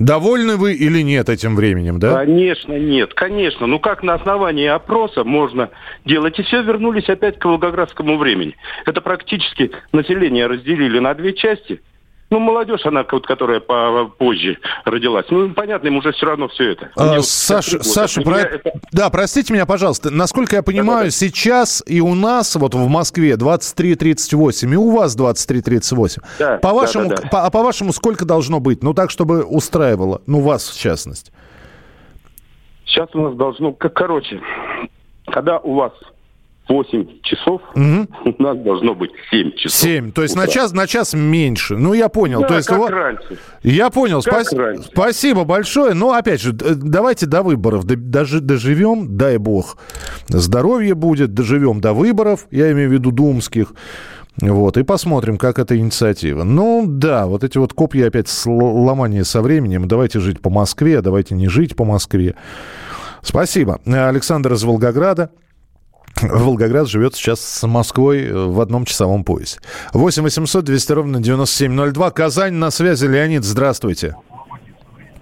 Довольны 0.00 0.56
вы 0.56 0.72
или 0.72 1.02
нет 1.02 1.28
этим 1.28 1.54
временем, 1.54 1.98
да? 1.98 2.14
Конечно, 2.24 2.72
нет, 2.72 3.12
конечно. 3.12 3.66
Ну 3.66 3.78
как 3.78 4.02
на 4.02 4.14
основании 4.14 4.66
опроса 4.66 5.24
можно 5.24 5.68
делать? 6.06 6.38
И 6.38 6.42
все 6.42 6.62
вернулись 6.62 7.10
опять 7.10 7.38
к 7.38 7.44
волгоградскому 7.44 8.16
времени. 8.16 8.56
Это 8.86 9.02
практически 9.02 9.70
население 9.92 10.46
разделили 10.46 10.98
на 10.98 11.12
две 11.12 11.34
части. 11.34 11.82
Ну, 12.30 12.38
молодежь, 12.38 12.86
она, 12.86 13.04
вот, 13.10 13.26
которая 13.26 13.58
позже 13.58 14.58
родилась. 14.84 15.26
Ну, 15.30 15.50
понятно, 15.50 15.88
им 15.88 15.96
уже 15.96 16.12
все 16.12 16.26
равно 16.26 16.46
все 16.48 16.72
это. 16.72 16.90
А, 16.96 17.16
вот 17.16 17.26
Саша, 17.26 18.22
про... 18.22 18.38
это... 18.38 18.72
да, 18.92 19.10
простите 19.10 19.52
меня, 19.52 19.66
пожалуйста. 19.66 20.10
Насколько 20.10 20.56
я 20.56 20.62
понимаю, 20.62 21.00
да, 21.00 21.06
да, 21.06 21.10
сейчас 21.10 21.82
и 21.86 22.00
у 22.00 22.14
нас 22.14 22.54
вот 22.54 22.74
в 22.74 22.88
Москве 22.88 23.32
23.38, 23.32 24.72
и 24.72 24.76
у 24.76 24.92
вас 24.92 25.16
23.38. 25.16 26.18
Да, 26.38 26.58
по 26.58 26.72
вашему, 26.72 27.08
да, 27.08 27.16
да, 27.16 27.22
да. 27.22 27.28
По, 27.28 27.46
а 27.46 27.50
по 27.50 27.64
вашему 27.64 27.92
сколько 27.92 28.24
должно 28.24 28.60
быть? 28.60 28.84
Ну, 28.84 28.94
так, 28.94 29.10
чтобы 29.10 29.42
устраивало. 29.42 30.22
Ну, 30.26 30.40
вас 30.40 30.68
в 30.68 30.80
частности. 30.80 31.32
Сейчас 32.84 33.08
у 33.14 33.22
нас 33.22 33.34
должно... 33.34 33.72
Короче, 33.72 34.40
когда 35.26 35.58
у 35.58 35.74
вас 35.74 35.92
8 36.70 37.22
часов, 37.22 37.60
угу. 37.74 38.06
у 38.24 38.42
нас 38.42 38.56
должно 38.58 38.94
быть 38.94 39.10
7 39.30 39.52
часов. 39.56 39.80
7, 39.80 40.12
то 40.12 40.22
есть 40.22 40.36
на 40.36 40.46
час, 40.46 40.72
на 40.72 40.86
час 40.86 41.14
меньше. 41.14 41.76
Ну, 41.76 41.94
я 41.94 42.08
понял. 42.08 42.42
Да, 42.42 42.48
то 42.48 42.56
есть, 42.56 42.68
как 42.68 42.78
вот... 42.78 42.90
раньше. 42.90 43.38
Я 43.62 43.90
понял. 43.90 44.22
Как 44.22 44.46
Спас... 44.46 44.52
раньше. 44.52 44.84
Спасибо 44.84 45.44
большое. 45.44 45.94
Но, 45.94 46.12
опять 46.12 46.40
же, 46.40 46.52
давайте 46.52 47.26
до 47.26 47.42
выборов 47.42 47.84
даже 47.84 48.40
доживем, 48.40 49.16
дай 49.16 49.36
бог. 49.38 49.78
Здоровье 50.28 50.94
будет, 50.94 51.34
доживем 51.34 51.80
до 51.80 51.92
выборов, 51.92 52.46
я 52.52 52.70
имею 52.70 52.88
в 52.88 52.92
виду 52.92 53.10
думских. 53.10 53.74
Вот, 54.40 54.76
и 54.78 54.84
посмотрим, 54.84 55.38
как 55.38 55.58
эта 55.58 55.76
инициатива. 55.76 56.44
Ну, 56.44 56.84
да, 56.86 57.26
вот 57.26 57.42
эти 57.42 57.58
вот 57.58 57.74
копья 57.74 58.06
опять 58.06 58.30
ломания 58.46 59.24
со 59.24 59.42
временем. 59.42 59.88
Давайте 59.88 60.20
жить 60.20 60.40
по 60.40 60.50
Москве, 60.50 61.02
давайте 61.02 61.34
не 61.34 61.48
жить 61.48 61.74
по 61.74 61.84
Москве. 61.84 62.36
Спасибо. 63.22 63.80
Александр 63.84 64.52
из 64.52 64.62
Волгограда. 64.62 65.30
Волгоград 66.22 66.88
живет 66.88 67.14
сейчас 67.14 67.40
с 67.40 67.66
Москвой 67.66 68.26
э, 68.26 68.32
в 68.32 68.60
одном 68.60 68.84
часовом 68.84 69.24
поясе. 69.24 69.60
8 69.92 70.22
800 70.22 70.64
200 70.64 70.92
ровно 70.92 71.20
9702. 71.20 72.10
Казань 72.10 72.54
на 72.54 72.70
связи. 72.70 73.06
Леонид, 73.06 73.44
здравствуйте. 73.44 74.16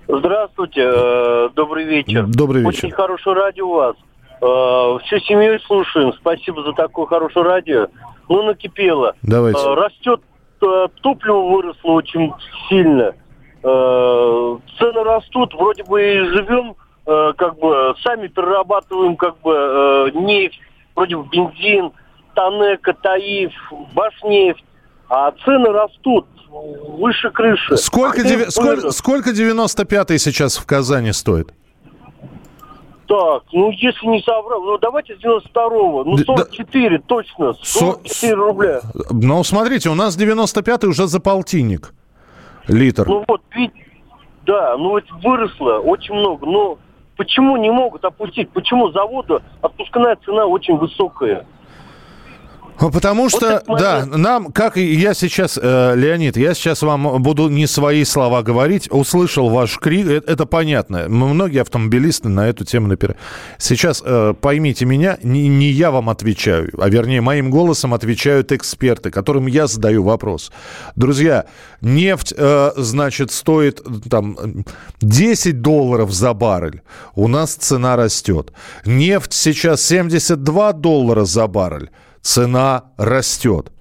Здравствуйте, 0.08 0.82
э, 0.84 1.48
добрый 1.54 1.84
вечер. 1.84 2.26
Добрый 2.26 2.62
вечер. 2.62 2.86
Очень 2.86 2.90
хорошее 2.92 3.36
радио 3.36 3.68
у 3.68 3.74
вас. 3.74 3.96
Э, 4.40 4.98
всю 5.04 5.18
семью 5.20 5.58
слушаем. 5.60 6.12
Спасибо 6.14 6.62
за 6.62 6.72
такое 6.72 7.06
хорошее 7.06 7.44
радио. 7.44 7.86
Ну, 8.28 8.42
накипело. 8.42 9.14
Давайте. 9.22 9.60
Растет, 9.74 10.20
топливо 10.58 11.50
выросло 11.50 11.92
очень 11.92 12.32
сильно. 12.68 13.14
Цены 13.62 15.04
растут, 15.04 15.54
вроде 15.54 15.82
бы 15.84 16.00
и 16.00 16.18
живем, 16.18 16.76
как 17.04 17.58
бы 17.58 17.94
сами 18.04 18.28
перерабатываем 18.28 19.16
как 19.16 19.40
бы 19.40 20.12
нефть 20.14 20.60
вроде 20.98 21.16
бы 21.16 21.24
бензин, 21.30 21.92
Танека, 22.34 22.92
Таиф, 22.94 23.52
Башнефть, 23.94 24.64
а 25.08 25.30
цены 25.44 25.70
растут 25.70 26.26
выше 26.50 27.30
крыши. 27.30 27.76
Сколько, 27.76 28.24
деви... 28.24 28.46
сколько, 28.48 28.90
сколько 28.90 29.30
95-й 29.30 30.18
сейчас 30.18 30.56
в 30.56 30.66
Казани 30.66 31.12
стоит? 31.12 31.52
Так, 33.06 33.44
ну 33.52 33.70
если 33.70 34.06
не 34.06 34.20
соврал, 34.22 34.62
ну 34.62 34.76
давайте 34.78 35.16
с 35.16 35.24
92-го, 35.24 36.04
ну 36.04 36.18
44 36.18 36.98
да, 36.98 37.04
точно, 37.06 37.54
44 37.62 38.32
со... 38.32 38.36
рубля. 38.36 38.80
Ну 39.10 39.42
смотрите, 39.44 39.88
у 39.88 39.94
нас 39.94 40.18
95-й 40.18 40.88
уже 40.88 41.06
за 41.06 41.20
полтинник 41.20 41.94
литр. 42.66 43.08
Ну 43.08 43.24
вот, 43.26 43.40
да, 44.44 44.76
ну 44.76 44.98
это 44.98 45.14
выросло 45.22 45.78
очень 45.78 46.14
много, 46.14 46.44
но 46.44 46.78
Почему 47.18 47.56
не 47.56 47.68
могут 47.68 48.04
опустить? 48.04 48.48
Почему 48.50 48.92
заводу 48.92 49.42
отпускная 49.60 50.16
цена 50.24 50.46
очень 50.46 50.76
высокая? 50.76 51.44
Потому 52.78 53.28
что, 53.28 53.62
вот 53.66 53.80
да, 53.80 54.06
нам, 54.06 54.52
как 54.52 54.76
и 54.76 54.94
я 54.94 55.14
сейчас, 55.14 55.58
э, 55.60 55.94
Леонид, 55.96 56.36
я 56.36 56.54
сейчас 56.54 56.82
вам 56.82 57.20
буду 57.22 57.48
не 57.48 57.66
свои 57.66 58.04
слова 58.04 58.42
говорить, 58.42 58.88
услышал 58.90 59.48
ваш 59.48 59.78
крик, 59.78 60.06
это, 60.06 60.32
это 60.32 60.46
понятно. 60.46 61.08
Многие 61.08 61.60
автомобилисты 61.60 62.28
на 62.28 62.48
эту 62.48 62.64
тему 62.64 62.86
напирают. 62.86 63.18
Сейчас 63.58 64.02
э, 64.04 64.34
поймите 64.40 64.84
меня, 64.84 65.18
не, 65.22 65.48
не 65.48 65.70
я 65.70 65.90
вам 65.90 66.08
отвечаю, 66.08 66.70
а 66.78 66.88
вернее, 66.88 67.20
моим 67.20 67.50
голосом 67.50 67.94
отвечают 67.94 68.52
эксперты, 68.52 69.10
которым 69.10 69.46
я 69.46 69.66
задаю 69.66 70.04
вопрос. 70.04 70.52
Друзья, 70.94 71.46
нефть, 71.80 72.32
э, 72.36 72.72
значит, 72.76 73.32
стоит 73.32 73.82
там 74.08 74.64
10 75.00 75.60
долларов 75.60 76.12
за 76.12 76.32
баррель. 76.32 76.82
У 77.16 77.26
нас 77.26 77.54
цена 77.54 77.96
растет. 77.96 78.52
Нефть 78.84 79.32
сейчас 79.32 79.82
72 79.82 80.72
доллара 80.74 81.24
за 81.24 81.48
баррель 81.48 81.90
цена 82.28 82.84
растет. 82.98 83.72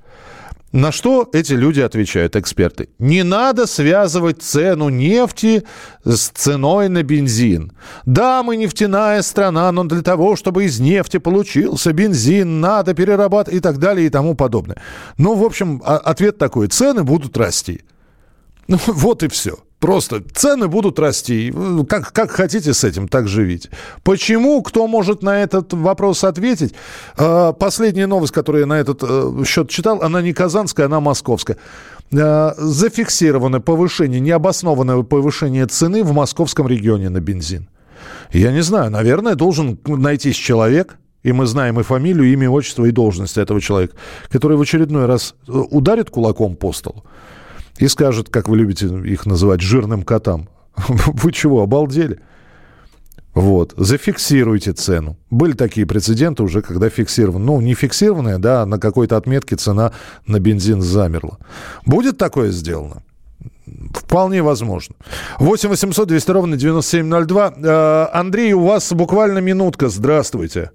На 0.71 0.91
что 0.91 1.29
эти 1.33 1.53
люди 1.53 1.81
отвечают, 1.81 2.35
эксперты? 2.35 2.89
Не 2.99 3.23
надо 3.23 3.67
связывать 3.67 4.41
цену 4.41 4.89
нефти 4.89 5.63
с 6.05 6.29
ценой 6.29 6.89
на 6.89 7.03
бензин. 7.03 7.71
Да, 8.05 8.43
мы 8.43 8.57
нефтяная 8.57 9.21
страна, 9.21 9.71
но 9.71 9.83
для 9.83 10.01
того, 10.01 10.35
чтобы 10.35 10.65
из 10.65 10.79
нефти 10.79 11.17
получился 11.17 11.93
бензин, 11.93 12.61
надо 12.61 12.93
перерабатывать 12.93 13.57
и 13.57 13.61
так 13.61 13.79
далее 13.79 14.07
и 14.07 14.09
тому 14.09 14.35
подобное. 14.35 14.77
Ну, 15.17 15.35
в 15.35 15.43
общем, 15.43 15.81
а, 15.85 15.97
ответ 15.97 16.37
такой. 16.37 16.67
Цены 16.67 17.03
будут 17.03 17.37
расти. 17.37 17.81
Ну, 18.67 18.77
вот 18.87 19.23
и 19.23 19.27
все. 19.27 19.57
Просто 19.79 20.23
цены 20.33 20.67
будут 20.67 20.97
расти. 20.97 21.53
Как, 21.87 22.11
как 22.11 22.31
хотите 22.31 22.73
с 22.73 22.83
этим, 22.83 23.07
так 23.07 23.27
живите. 23.27 23.69
Почему? 24.03 24.63
Кто 24.63 24.87
может 24.87 25.21
на 25.21 25.43
этот 25.43 25.71
вопрос 25.73 26.23
ответить? 26.23 26.73
А, 27.15 27.53
последняя 27.53 28.07
новость, 28.07 28.33
которую 28.33 28.61
я 28.61 28.67
на 28.67 28.79
этот 28.79 29.03
э, 29.03 29.43
счет 29.45 29.69
читал, 29.69 30.01
она 30.01 30.23
не 30.23 30.33
казанская, 30.33 30.87
она 30.87 30.99
московская. 30.99 31.57
А, 32.11 32.55
зафиксировано 32.57 33.61
повышение, 33.61 34.19
необоснованное 34.19 35.03
повышение 35.03 35.67
цены 35.67 36.03
в 36.03 36.11
московском 36.11 36.67
регионе 36.67 37.09
на 37.09 37.19
бензин. 37.19 37.69
Я 38.31 38.51
не 38.51 38.61
знаю, 38.61 38.89
наверное, 38.89 39.35
должен 39.35 39.77
найтись 39.85 40.37
человек, 40.37 40.97
и 41.21 41.31
мы 41.33 41.45
знаем 41.45 41.79
и 41.79 41.83
фамилию, 41.83 42.31
имя, 42.33 42.49
отчество 42.49 42.85
и 42.85 42.91
должность 42.91 43.37
этого 43.37 43.61
человека, 43.61 43.95
который 44.29 44.57
в 44.57 44.61
очередной 44.61 45.05
раз 45.05 45.35
э, 45.47 45.51
ударит 45.51 46.09
кулаком 46.09 46.55
по 46.55 46.73
столу 46.73 47.03
и 47.77 47.87
скажет, 47.87 48.29
как 48.29 48.47
вы 48.47 48.57
любите 48.57 48.87
их 48.87 49.25
называть, 49.25 49.61
жирным 49.61 50.03
котам. 50.03 50.49
Вы 50.77 51.31
чего, 51.31 51.63
обалдели? 51.63 52.19
Вот, 53.33 53.73
зафиксируйте 53.77 54.73
цену. 54.73 55.15
Были 55.29 55.53
такие 55.53 55.85
прецеденты 55.85 56.41
уже, 56.41 56.63
когда 56.63 56.89
фиксировано. 56.89 57.45
Ну, 57.45 57.61
не 57.61 57.75
фиксированная, 57.75 58.39
да, 58.39 58.63
а 58.63 58.65
на 58.65 58.79
какой-то 58.79 59.15
отметке 59.15 59.55
цена 59.55 59.91
на 60.25 60.39
бензин 60.39 60.81
замерла. 60.81 61.37
Будет 61.85 62.17
такое 62.17 62.49
сделано? 62.49 63.03
Вполне 63.93 64.41
возможно. 64.41 64.95
8 65.37 65.69
800 65.69 66.07
200 66.07 66.31
ровно 66.31 66.57
9702. 66.57 67.53
Э, 67.57 68.07
Андрей, 68.11 68.53
у 68.53 68.65
вас 68.65 68.91
буквально 68.93 69.37
минутка. 69.37 69.89
Здравствуйте. 69.89 70.71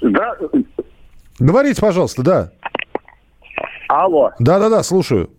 Да. 0.00 0.36
Говорите, 1.38 1.82
пожалуйста, 1.82 2.22
да. 2.22 2.52
Алло. 3.88 4.30
Да-да-да, 4.38 4.82
слушаю. 4.82 5.30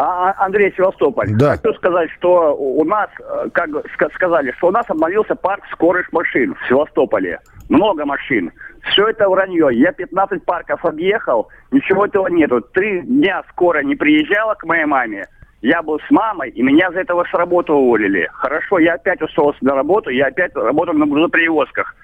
А, 0.00 0.30
а, 0.30 0.46
Андрей 0.46 0.72
Севастополь. 0.74 1.28
Да. 1.38 1.56
Хочу 1.56 1.74
сказать, 1.74 2.08
что 2.16 2.56
у 2.56 2.82
нас, 2.84 3.10
э, 3.18 3.50
как 3.52 3.68
сказали, 4.14 4.50
что 4.56 4.68
у 4.68 4.70
нас 4.70 4.86
обновился 4.88 5.34
парк 5.34 5.62
скорых 5.70 6.10
машин 6.10 6.54
в 6.54 6.68
Севастополе. 6.68 7.38
Много 7.68 8.06
машин. 8.06 8.50
Все 8.90 9.08
это 9.08 9.28
вранье. 9.28 9.68
Я 9.72 9.92
15 9.92 10.42
парков 10.46 10.82
объехал, 10.86 11.48
ничего 11.70 12.06
этого 12.06 12.28
нету. 12.28 12.62
Три 12.62 13.02
дня 13.02 13.42
скоро 13.50 13.82
не 13.82 13.94
приезжала 13.94 14.54
к 14.54 14.64
моей 14.64 14.86
маме. 14.86 15.26
Я 15.60 15.82
был 15.82 16.00
с 16.00 16.10
мамой, 16.10 16.48
и 16.48 16.62
меня 16.62 16.90
за 16.92 17.00
этого 17.00 17.24
с 17.24 17.34
работы 17.34 17.74
уволили. 17.74 18.26
Хорошо, 18.32 18.78
я 18.78 18.94
опять 18.94 19.20
устроился 19.20 19.62
на 19.62 19.74
работу, 19.74 20.08
я 20.08 20.28
опять 20.28 20.56
работаю 20.56 20.96
на 20.96 21.06
грузоперевозках. 21.06 21.94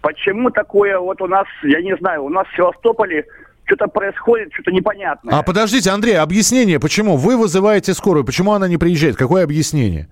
Почему 0.00 0.50
такое 0.50 0.98
вот 0.98 1.22
у 1.22 1.28
нас, 1.28 1.46
я 1.62 1.80
не 1.82 1.96
знаю, 1.98 2.24
у 2.24 2.30
нас 2.30 2.48
в 2.48 2.56
Севастополе 2.56 3.26
что-то 3.68 3.86
происходит, 3.86 4.52
что-то 4.52 4.72
непонятное. 4.72 5.34
А 5.34 5.42
подождите, 5.42 5.90
Андрей, 5.90 6.18
объяснение, 6.18 6.80
почему? 6.80 7.16
Вы 7.16 7.36
вызываете 7.36 7.94
скорую, 7.94 8.24
почему 8.24 8.52
она 8.52 8.66
не 8.66 8.78
приезжает? 8.78 9.16
Какое 9.16 9.44
объяснение? 9.44 10.08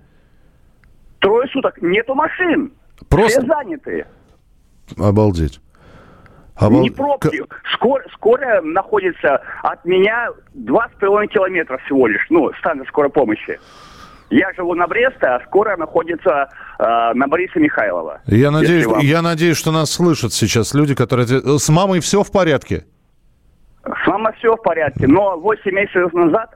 Трое 1.19 1.47
суток 1.49 1.81
нету 1.81 2.13
машин. 2.15 2.71
Просто... 3.09 3.41
Все 3.41 3.47
заняты. 3.47 4.05
Обалдеть. 4.97 5.59
Обал... 6.55 6.81
Не 6.81 6.89
пробки. 6.89 7.43
Скор... 7.73 8.03
Скорая 8.13 8.61
находится 8.61 9.41
от 9.63 9.83
меня 9.85 10.29
2,5 10.55 11.27
километра 11.27 11.77
всего 11.85 12.07
лишь. 12.07 12.25
Ну, 12.29 12.51
станция 12.59 12.87
скорой 12.87 13.11
помощи. 13.11 13.59
Я 14.29 14.51
живу 14.53 14.73
на 14.75 14.87
Бресте, 14.87 15.25
а 15.25 15.39
скорая 15.45 15.77
находится 15.77 16.49
э, 16.79 17.13
на 17.13 17.27
Бориса 17.27 17.59
Михайлова. 17.59 18.21
Я 18.25 18.51
надеюсь, 18.51 18.85
вам... 18.85 18.99
я 18.99 19.21
надеюсь, 19.21 19.55
что 19.55 19.71
нас 19.71 19.91
слышат 19.91 20.33
сейчас 20.33 20.73
люди, 20.73 20.95
которые... 20.95 21.27
С 21.59 21.69
мамой 21.69 22.01
все 22.01 22.23
в 22.23 22.31
порядке? 22.31 22.85
С 24.03 24.07
мамой 24.07 24.33
все 24.37 24.55
в 24.55 24.61
порядке, 24.61 25.07
но 25.07 25.37
8 25.37 25.71
месяцев 25.71 26.13
назад 26.13 26.55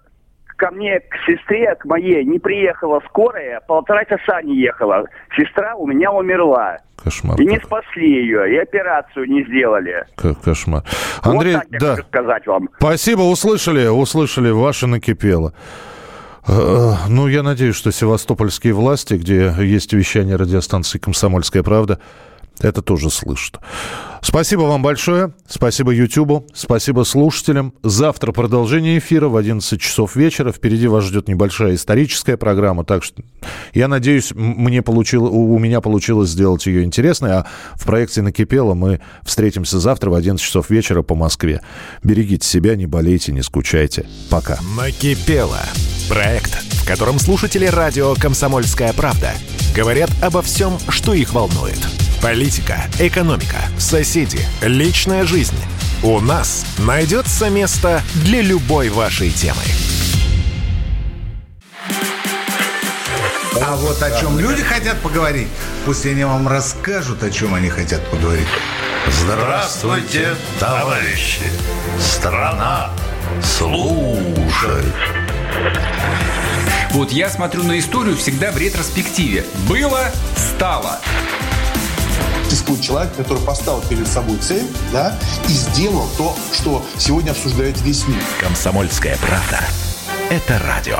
ко 0.62 0.70
мне, 0.72 1.00
к 1.00 1.16
сестре, 1.26 1.76
к 1.76 1.86
моей, 1.86 2.24
не 2.24 2.38
приехала 2.38 3.02
скорая, 3.08 3.62
полтора 3.68 4.06
часа 4.06 4.42
не 4.44 4.58
ехала. 4.58 5.06
Сестра 5.36 5.76
у 5.76 5.88
меня 5.88 6.12
умерла. 6.12 6.78
Кошмар. 7.04 7.42
И 7.42 7.46
не 7.46 7.60
спасли 7.60 8.08
ее, 8.08 8.54
и 8.54 8.58
операцию 8.58 9.28
не 9.28 9.44
сделали. 9.46 10.06
К 10.16 10.36
кошмар. 10.36 10.84
Андрей, 11.24 11.56
вот 11.56 11.64
так 11.64 11.72
я 11.72 11.80
да. 11.80 11.96
хочу 11.96 12.08
сказать 12.08 12.46
вам. 12.46 12.70
Спасибо, 12.78 13.22
услышали, 13.22 13.88
услышали, 13.88 14.52
ваше 14.52 14.86
накипело. 14.86 15.54
Э, 16.48 16.94
ну, 17.10 17.28
я 17.28 17.42
надеюсь, 17.42 17.76
что 17.76 17.92
севастопольские 17.92 18.74
власти, 18.74 19.16
где 19.16 19.54
есть 19.58 19.94
вещание 19.94 20.36
радиостанции 20.36 21.00
«Комсомольская 21.00 21.64
правда», 21.64 22.00
это 22.60 22.84
тоже 22.84 23.10
слышат. 23.10 23.60
Спасибо 24.22 24.62
вам 24.62 24.82
большое. 24.84 25.34
Спасибо 25.48 25.92
Ютубу. 25.92 26.46
Спасибо 26.54 27.04
слушателям. 27.04 27.74
Завтра 27.84 28.32
продолжение 28.32 29.00
эфира 29.00 29.28
в 29.28 29.36
11 29.36 29.82
часов 29.82 30.16
вечера. 30.16 30.52
Впереди 30.52 30.88
вас 30.88 31.06
ждет 31.06 31.28
небольшая 31.28 31.76
историческая 31.76 32.38
программа. 32.38 32.86
Так 32.86 33.04
что 33.04 33.24
я 33.74 33.88
надеюсь, 33.88 34.32
мне 34.34 34.82
получил, 34.82 35.26
у 35.26 35.58
меня 35.58 35.82
получилось 35.82 36.30
сделать 36.30 36.66
ее 36.68 36.84
интересной. 36.84 37.32
А 37.32 37.48
в 37.74 37.86
проекте 37.86 38.22
«Накипело» 38.22 38.76
мы 38.76 39.02
встретимся 39.24 39.80
завтра 39.80 40.12
в 40.12 40.14
11 40.14 40.44
часов 40.44 40.70
вечера 40.70 41.02
по 41.02 41.16
Москве. 41.16 41.62
Берегите 42.04 42.48
себя, 42.48 42.76
не 42.76 42.86
болейте, 42.86 43.32
не 43.32 43.42
скучайте. 43.42 44.08
Пока. 44.30 44.60
«Накипело»– 44.78 45.60
проект, 46.10 46.54
в 46.54 46.88
котором 46.88 47.20
слушатели 47.20 47.66
радио 47.66 48.14
«Комсомольская 48.16 48.94
правда» 48.94 49.32
говорят 49.76 50.12
обо 50.22 50.42
всем, 50.42 50.78
что 50.90 51.14
их 51.14 51.34
волнует. 51.34 51.80
Политика, 52.22 52.84
экономика, 53.00 53.58
соседи, 53.80 54.46
личная 54.62 55.26
жизнь. 55.26 55.58
У 56.04 56.20
нас 56.20 56.68
найдется 56.78 57.50
место 57.50 58.04
для 58.14 58.44
любой 58.44 58.90
вашей 58.90 59.32
темы. 59.32 59.64
А 63.60 63.76
вот 63.76 64.04
о 64.04 64.20
чем 64.20 64.38
люди 64.38 64.62
хотят 64.62 65.00
поговорить, 65.02 65.48
пусть 65.84 66.06
они 66.06 66.24
вам 66.24 66.48
расскажут, 66.48 67.24
о 67.24 67.32
чем 67.32 67.56
они 67.56 67.70
хотят 67.70 68.06
поговорить. 68.12 68.48
Здравствуйте, 69.08 70.36
товарищи! 70.60 71.42
Страна 72.00 72.92
служит! 73.42 74.94
Вот 76.92 77.12
я 77.12 77.32
смотрю 77.32 77.64
на 77.64 77.80
историю 77.80 78.16
всегда 78.16 78.52
в 78.52 78.58
ретроспективе. 78.58 79.44
Было, 79.68 80.12
стало 80.36 81.00
существует 82.50 82.82
человек, 82.82 83.16
который 83.16 83.42
поставил 83.44 83.82
перед 83.82 84.08
собой 84.08 84.38
цель, 84.38 84.68
да, 84.92 85.18
и 85.48 85.52
сделал 85.52 86.08
то, 86.18 86.36
что 86.54 86.84
сегодня 86.98 87.32
обсуждает 87.32 87.80
весь 87.82 88.08
мир. 88.08 88.22
Комсомольская 88.40 89.18
правда. 89.18 89.60
Это 90.30 90.60
радио. 90.60 91.00